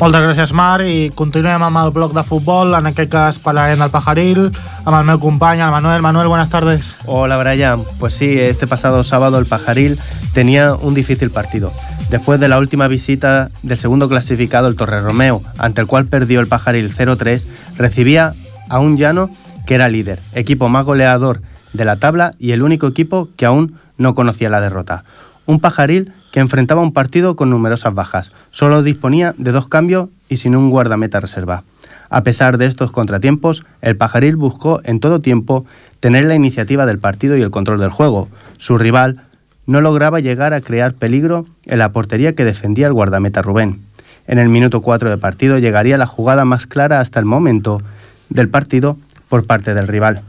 [0.01, 2.71] Moltes gràcies, Marc, i continuem amb el bloc de futbol.
[2.73, 4.47] En aquest cas parlarem del Pajaril,
[4.81, 6.01] amb el meu company, el Manuel.
[6.01, 6.95] Manuel, buenas tardes.
[7.05, 7.83] Hola, Brian.
[7.99, 9.99] Pues sí, este pasado sábado el Pajaril
[10.33, 11.71] tenía un difícil partido.
[12.09, 16.39] Después de la última visita del segundo clasificado, el Torre Romeo, ante el cual perdió
[16.39, 17.45] el Pajaril 0-3,
[17.77, 18.33] recibía
[18.69, 19.29] a un llano
[19.67, 21.43] que era líder, equipo más goleador
[21.73, 25.03] de la tabla y el único equipo que aún no conocía la derrota.
[25.45, 28.31] Un Pajaril que enfrentaba un partido con numerosas bajas.
[28.51, 31.63] Solo disponía de dos cambios y sin un guardameta reserva.
[32.09, 35.65] A pesar de estos contratiempos, el Pajaril buscó en todo tiempo
[35.99, 38.27] tener la iniciativa del partido y el control del juego.
[38.57, 39.21] Su rival
[39.65, 43.81] no lograba llegar a crear peligro en la portería que defendía el guardameta Rubén.
[44.27, 47.81] En el minuto 4 de partido llegaría la jugada más clara hasta el momento
[48.29, 48.97] del partido
[49.29, 50.21] por parte del rival,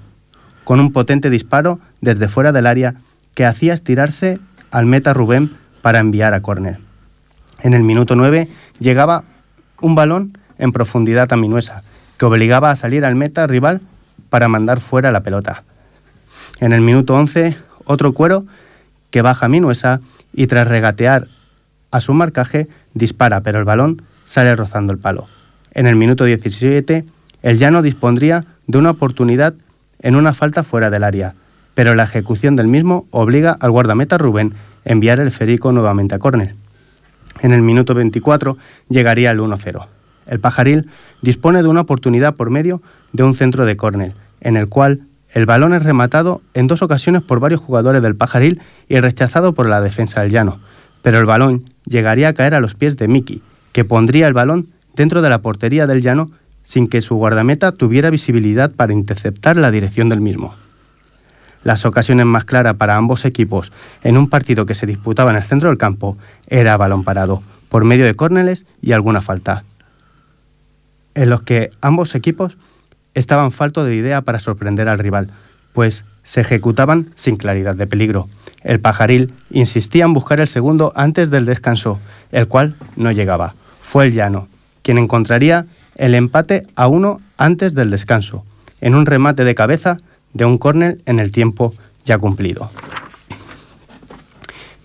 [0.65, 2.95] con un potente disparo desde fuera del área
[3.35, 4.39] que hacía estirarse
[4.71, 6.79] al meta Rubén para enviar a córner.
[7.61, 9.25] En el minuto 9 llegaba
[9.81, 11.83] un balón en profundidad a Minuesa,
[12.17, 13.81] que obligaba a salir al meta rival
[14.31, 15.65] para mandar fuera la pelota.
[16.61, 18.47] En el minuto 11, otro cuero
[19.11, 20.01] que baja a Minuesa
[20.33, 21.29] y tras regatear
[21.91, 25.27] a su marcaje dispara, pero el balón sale rozando el palo.
[25.73, 27.05] En el minuto 17,
[27.43, 29.55] el llano dispondría de una oportunidad
[30.01, 31.35] en una falta fuera del área,
[31.75, 34.55] pero la ejecución del mismo obliga al guardameta Rubén
[34.85, 36.55] enviar el Ferico nuevamente a córner.
[37.41, 38.57] En el minuto 24
[38.89, 39.87] llegaría el 1-0.
[40.27, 40.89] El Pajaril
[41.21, 45.47] dispone de una oportunidad por medio de un centro de córner, en el cual el
[45.47, 49.81] balón es rematado en dos ocasiones por varios jugadores del Pajaril y rechazado por la
[49.81, 50.61] defensa del Llano,
[51.01, 54.69] pero el balón llegaría a caer a los pies de Miki, que pondría el balón
[54.95, 56.31] dentro de la portería del Llano
[56.63, 60.55] sin que su guardameta tuviera visibilidad para interceptar la dirección del mismo.
[61.65, 65.43] Las ocasiones más claras para ambos equipos en un partido que se disputaba en el
[65.43, 66.17] centro del campo
[66.49, 69.65] era balón parado, por medio de córneles y alguna falta,
[71.15, 72.57] en los que ambos equipos
[73.15, 75.29] estaban falto de idea para sorprender al rival,
[75.73, 78.29] pues se ejecutaban sin claridad de peligro.
[78.63, 81.99] El pajaril insistía en buscar el segundo antes del descanso,
[82.31, 83.55] el cual no llegaba.
[83.81, 84.49] Fue el llano,
[84.83, 88.45] quien encontraría el empate a uno antes del descanso,
[88.81, 89.99] en un remate de cabeza
[90.35, 91.73] de un córner en el tiempo
[92.05, 92.71] ya cumplido.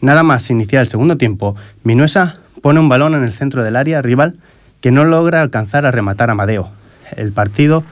[0.02, 4.02] Nada más iniciar el segundo tiempo, Minuesa pone un balón en el centro del área
[4.02, 4.36] rival
[4.82, 6.70] que no logra alcanzar a rematar a Amadeo.
[7.16, 7.84] El partido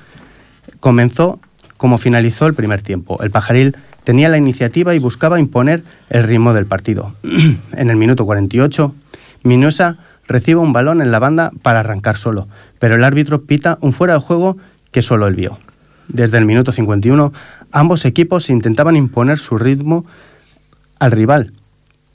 [0.80, 1.40] comenzó
[1.78, 3.22] como finalizó el primer tiempo.
[3.24, 7.16] El pajaril tenía la iniciativa y buscaba imponer el ritmo del partido.
[7.74, 8.94] en el minuto 48,
[9.44, 9.98] Minuesa
[10.28, 12.48] recibe un balón en la banda para arrancar solo,
[12.80, 14.58] pero el árbitro pita un fuera de juego
[14.92, 15.58] que solo él vio.
[16.08, 17.34] Desde el minuto 51,
[17.72, 20.06] ambos equipos intentaban imponer su ritmo
[21.00, 21.52] al rival.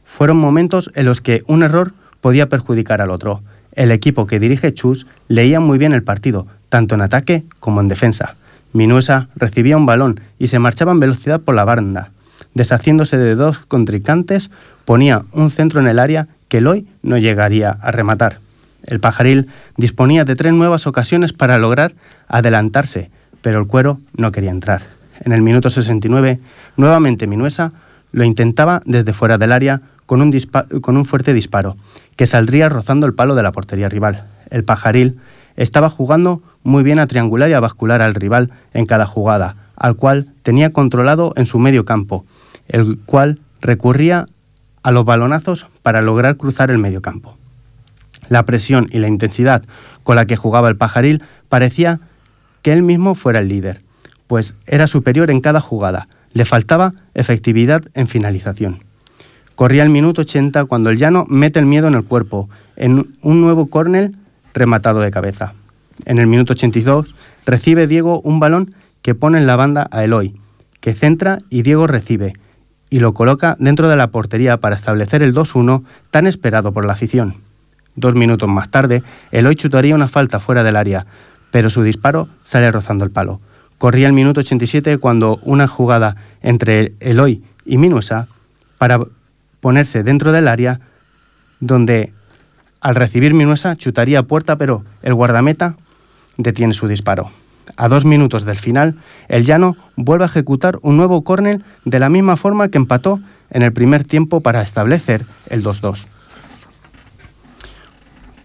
[0.04, 3.42] Fueron momentos en los que un error podía perjudicar al otro.
[3.72, 7.88] El equipo que dirige Chus leía muy bien el partido, tanto en ataque como en
[7.88, 8.36] defensa.
[8.72, 12.10] Minuesa recibía un balón y se marchaba en velocidad por la banda.
[12.54, 14.50] Deshaciéndose de dos contrincantes,
[14.84, 18.38] ponía un centro en el área que Eloy no llegaría a rematar.
[18.86, 21.92] El pajaril disponía de tres nuevas ocasiones para lograr
[22.28, 23.10] adelantarse,
[23.42, 24.82] pero el cuero no quería entrar.
[25.20, 26.40] En el minuto 69,
[26.76, 27.72] nuevamente Minuesa
[28.12, 31.76] lo intentaba desde fuera del área con un, fuerte disparo,
[32.16, 34.24] que saldría rozando el palo de la portería rival.
[34.50, 35.20] El pajaril
[35.56, 39.94] estaba jugando muy bien a triangular y a bascular al rival en cada jugada, al
[39.94, 42.24] cual tenía controlado en su medio campo,
[42.66, 44.26] el cual recurría
[44.82, 47.36] a los balonazos para lograr cruzar el medio campo.
[48.28, 49.62] La presión y la intensidad
[50.02, 52.00] con la que jugaba el pajaril parecía
[52.62, 53.82] que él mismo fuera el líder,
[54.26, 58.84] pues era superior en cada jugada, le faltaba efectividad en finalización.
[59.54, 63.40] Corría el minuto 80 cuando el llano mete el miedo en el cuerpo, en un
[63.40, 64.12] nuevo córner
[64.54, 65.54] rematado de cabeza.
[66.06, 70.34] En el minuto 82 recibe Diego un balón que pone en la banda a Eloy,
[70.80, 72.34] que centra y Diego recibe,
[72.88, 76.94] y lo coloca dentro de la portería para establecer el 2-1 tan esperado por la
[76.94, 77.34] afición.
[77.96, 81.06] Dos minutos más tarde, Eloy chutaría una falta fuera del área,
[81.50, 83.40] pero su disparo sale rozando el palo.
[83.78, 88.28] Corría el minuto 87 cuando una jugada entre Eloy y Minuesa
[88.78, 89.00] para
[89.60, 90.80] ponerse dentro del área,
[91.60, 92.12] donde
[92.80, 95.76] al recibir Minuesa chutaría puerta, pero el guardameta
[96.36, 97.30] detiene su disparo.
[97.76, 98.96] A dos minutos del final,
[99.28, 103.20] el llano vuelve a ejecutar un nuevo córner de la misma forma que empató
[103.50, 106.06] en el primer tiempo para establecer el 2-2.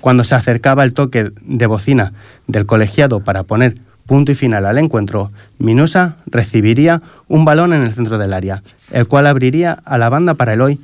[0.05, 2.13] Cuando se acercaba el toque de bocina
[2.45, 7.91] del colegiado para poner punto y final al encuentro, Minusa recibiría un balón en el
[7.91, 10.79] centro del área, el cual abriría a la banda para Eloy,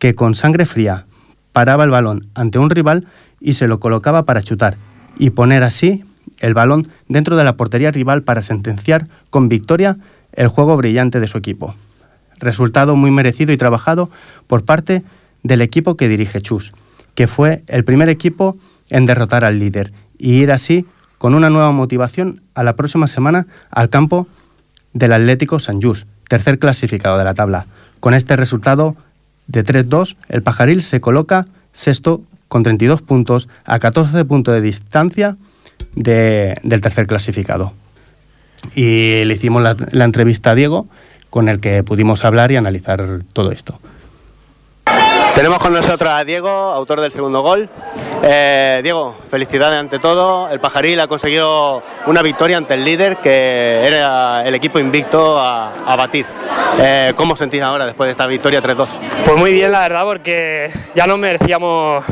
[0.00, 1.04] que con sangre fría
[1.52, 3.06] paraba el balón ante un rival
[3.40, 4.76] y se lo colocaba para chutar,
[5.20, 6.02] y poner así
[6.40, 9.98] el balón dentro de la portería rival para sentenciar con victoria
[10.32, 11.76] el juego brillante de su equipo.
[12.40, 14.10] Resultado muy merecido y trabajado
[14.48, 15.04] por parte
[15.44, 16.72] del equipo que dirige Chus,
[17.14, 18.56] que fue el primer equipo
[18.90, 20.86] en derrotar al líder y ir así
[21.18, 24.26] con una nueva motivación a la próxima semana al campo
[24.92, 27.66] del Atlético San Just, tercer clasificado de la tabla.
[28.00, 28.96] Con este resultado
[29.46, 35.36] de 3-2, el Pajaril se coloca sexto con 32 puntos a 14 puntos de distancia
[35.94, 37.72] de- del tercer clasificado.
[38.74, 39.62] Y le hicimos
[39.92, 40.88] la entrevista a Diego,
[41.30, 43.80] con el que pudimos hablar y analizar todo esto.
[45.34, 47.68] Tenemos con nosotros a Diego, autor del segundo gol.
[48.26, 50.48] Eh, Diego, felicidades ante todo.
[50.48, 55.84] El Pajaril ha conseguido una victoria ante el líder, que era el equipo invicto a,
[55.84, 56.24] a batir.
[56.80, 58.88] Eh, ¿Cómo sentís ahora después de esta victoria 3-2?
[59.26, 62.02] Pues muy bien, la verdad, porque ya no merecíamos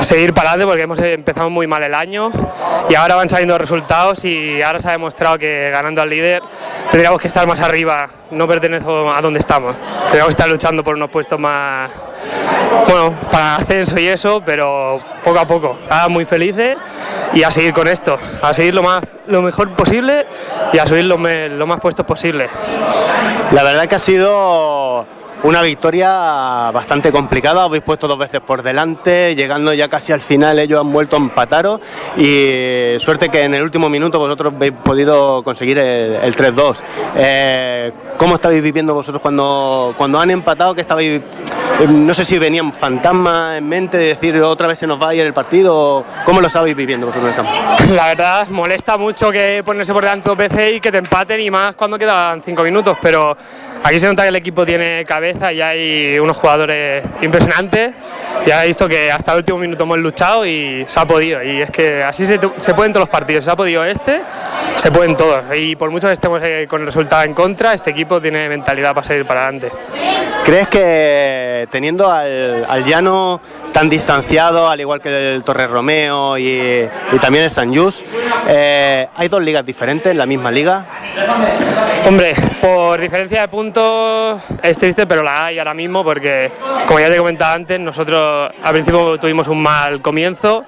[0.00, 2.30] seguir para adelante porque hemos empezado muy mal el año
[2.88, 6.42] y ahora van saliendo resultados y ahora se ha demostrado que ganando al líder
[6.90, 9.76] tendríamos que estar más arriba, no pertenezco a donde estamos.
[10.02, 11.90] Tendríamos que estar luchando por unos puestos más,
[12.86, 15.57] bueno, para ascenso y eso, pero poco a poco.
[16.08, 16.76] Muy felices
[17.34, 20.26] y a seguir con esto, a seguir lo, más, lo mejor posible
[20.72, 22.48] y a subir lo, me- lo más puestos posible.
[23.52, 25.06] La verdad que ha sido
[25.42, 30.58] una victoria bastante complicada, habéis puesto dos veces por delante, llegando ya casi al final
[30.58, 31.80] ellos han vuelto a empataros
[32.16, 36.78] y suerte que en el último minuto vosotros habéis podido conseguir el, el 3-2.
[37.16, 40.74] Eh, ¿Cómo estabais viviendo vosotros cuando, cuando han empatado?
[40.74, 41.20] que estabais,
[41.88, 45.14] no sé si venían fantasmas en mente de decir otra vez se nos va a
[45.14, 47.94] ir el partido, ¿cómo lo estabais viviendo vosotros en el campo?
[47.94, 51.50] La verdad, molesta mucho que ponerse por delante dos veces y que te empaten y
[51.50, 53.36] más cuando quedan cinco minutos, pero
[53.82, 57.92] aquí se nota que el equipo tiene cabeza y hay unos jugadores impresionantes.
[58.46, 61.42] Ya he visto que hasta el último minuto hemos luchado y se ha podido.
[61.42, 63.44] Y es que así se, se pueden todos los partidos.
[63.44, 64.22] Se ha podido este,
[64.76, 65.44] se pueden todos.
[65.56, 68.94] Y por mucho que estemos eh, con el resultado en contra, este equipo tiene mentalidad
[68.94, 69.70] para seguir para adelante.
[70.44, 73.40] ¿Crees que teniendo al, al llano
[73.72, 78.06] tan distanciado, al igual que el Torre Romeo y, y también el San Just,
[78.48, 80.86] eh, hay dos ligas diferentes en la misma liga?
[82.06, 83.67] Hombre, por diferencia de puntos
[84.62, 86.50] es triste, pero la hay ahora mismo porque,
[86.86, 90.64] como ya te he comentado antes, nosotros al principio tuvimos un mal comienzo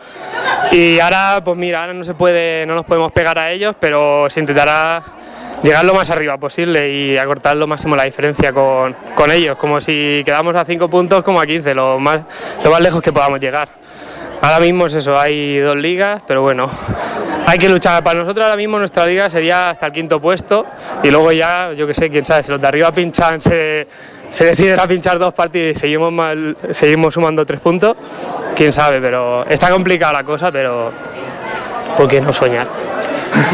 [0.73, 4.29] y ahora, pues mira, ahora no se puede, no nos podemos pegar a ellos, pero
[4.29, 5.03] se intentará
[5.63, 9.81] llegar lo más arriba posible y acortar lo máximo la diferencia con, con ellos, como
[9.81, 12.21] si quedamos a 5 puntos como a 15, lo más,
[12.65, 13.80] lo más lejos que podamos llegar.
[14.43, 16.70] Ahora mismo es eso, hay dos ligas, pero bueno,
[17.47, 18.03] hay que luchar.
[18.03, 20.64] Para nosotros ahora mismo nuestra liga sería hasta el quinto puesto
[21.03, 23.86] y luego ya, yo que sé, quién sabe, si los de arriba pinchan, se,
[24.30, 27.97] deciden a pinchar dos partidos y seguimos, mal, seguimos sumando tres puntos,
[28.57, 30.91] quién sabe, pero está complicada la cosa, pero
[31.97, 32.66] ¿por qué no soñar?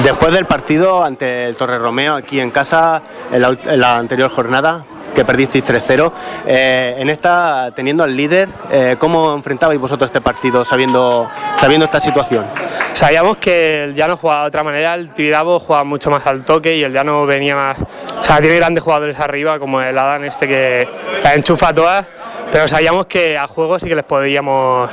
[0.05, 4.85] Después del partido ante el Torre Romeo aquí en casa, en la anterior jornada,
[5.17, 6.13] que perdisteis 3-0,
[6.47, 11.99] eh, en esta, teniendo al líder, eh, ¿cómo enfrentabais vosotros este partido sabiendo, sabiendo esta
[11.99, 12.45] situación?
[12.93, 16.77] Sabíamos que el Llano jugaba de otra manera, el Tibidabo jugaba mucho más al toque
[16.77, 17.79] y el Llano venía más.
[17.81, 20.89] O sea, tiene grandes jugadores arriba, como el Adán este que
[21.23, 22.07] la enchufa todas,
[22.53, 24.91] pero sabíamos que a juego sí que les podíamos,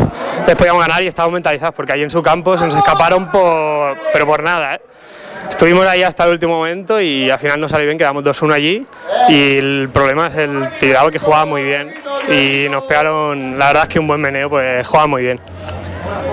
[0.47, 3.97] les podíamos ganar y estábamos mentalizados, porque ahí en su campo se nos escaparon por,
[4.13, 4.76] pero por nada.
[4.76, 4.82] ¿eh?
[5.49, 8.85] Estuvimos ahí hasta el último momento y al final nos salió bien, quedamos 2-1 allí
[9.29, 11.93] y el problema es el Tibidabo que jugaba muy bien
[12.29, 15.39] y nos pegaron, la verdad es que un buen meneo, pues jugaba muy bien.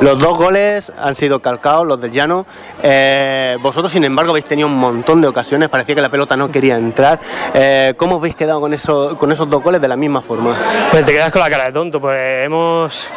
[0.01, 2.47] Los dos goles han sido calcados, los del llano.
[2.83, 6.51] Eh, vosotros, sin embargo, habéis tenido un montón de ocasiones, parecía que la pelota no
[6.51, 7.21] quería entrar.
[7.53, 10.55] Eh, ¿Cómo habéis quedado con, eso, con esos dos goles de la misma forma?
[10.91, 13.09] Pues te quedas con la cara de tonto, pues hemos,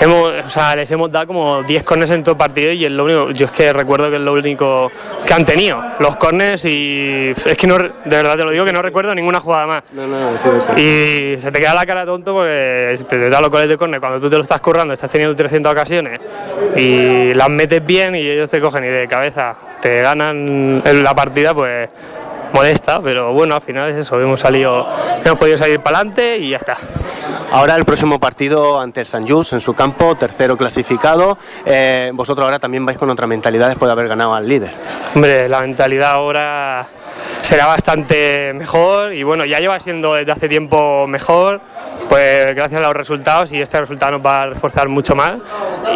[0.00, 2.90] hemos o sea, les hemos dado como 10 corners en todo el partido y es
[2.90, 4.90] lo único, yo es que recuerdo que es lo único
[5.24, 8.72] que han tenido, los corners y es que no, de verdad te lo digo que
[8.72, 9.82] no recuerdo ninguna jugada más.
[9.92, 10.82] No, no, sí, sí.
[10.82, 13.76] Y se te queda la cara de tonto porque te, te da los goles de
[13.76, 16.20] córner cuando tú te lo estás currando, estás teniendo 300 ocasiones
[16.76, 21.14] y las metes bien y ellos te cogen y de cabeza te ganan en la
[21.14, 21.88] partida, pues
[22.52, 24.86] molesta, pero bueno, al final es eso, hemos salido,
[25.24, 26.76] hemos podido salir para adelante y ya está.
[27.50, 31.38] Ahora el próximo partido ante el San Just en su campo, tercero clasificado.
[31.64, 34.70] Eh, vosotros ahora también vais con otra mentalidad después de haber ganado al líder.
[35.14, 36.86] Hombre, la mentalidad ahora
[37.42, 41.60] será bastante mejor y bueno, ya lleva siendo desde hace tiempo mejor,
[42.08, 45.36] pues gracias a los resultados y este resultado nos va a reforzar mucho más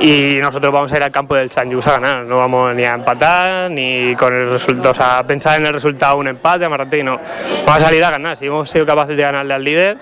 [0.00, 2.84] y nosotros vamos a ir al campo del San Just a ganar, no vamos ni
[2.84, 6.98] a empatar ni con el resultado, o sea, pensar en el resultado un empate, amarrate
[6.98, 7.18] y no,
[7.66, 9.98] vamos a salir a ganar, si hemos sido capaces de ganarle al líder,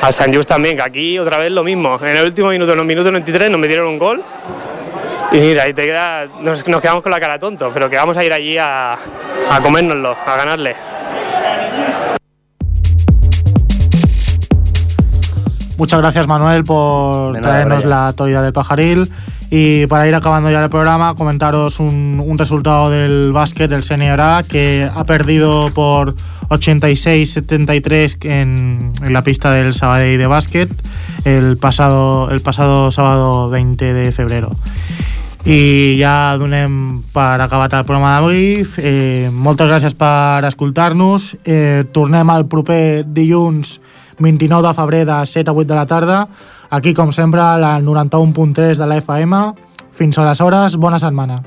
[0.00, 2.78] al San Just también, que aquí otra vez lo mismo, en el último minuto, en
[2.78, 4.22] los minutos 93 nos metieron un gol
[5.34, 8.16] Y mira, y te queda, nos, nos quedamos con la cara tonto, pero que vamos
[8.16, 10.76] a ir allí a, a comérnoslo, a ganarle.
[15.76, 19.10] Muchas gracias Manuel por traernos la actualidad del pajaril.
[19.50, 24.20] Y para ir acabando ya el programa, comentaros un, un resultado del básquet del Senior
[24.20, 26.14] A que ha perdido por
[26.48, 30.70] 86-73 en, en la pista del Sabadell de básquet
[31.24, 34.52] el pasado, el pasado sábado 20 de febrero.
[35.44, 38.64] I ja donem per acabat el programa d'avui.
[38.80, 41.34] Eh, moltes gràcies per escoltar-nos.
[41.44, 43.78] Eh, tornem el proper dilluns
[44.18, 46.28] 29 de febrer de 7 a 8 de la tarda.
[46.70, 49.52] Aquí, com sempre, la 91.3 de la FM.
[49.92, 51.42] Fins aleshores, bona setmana.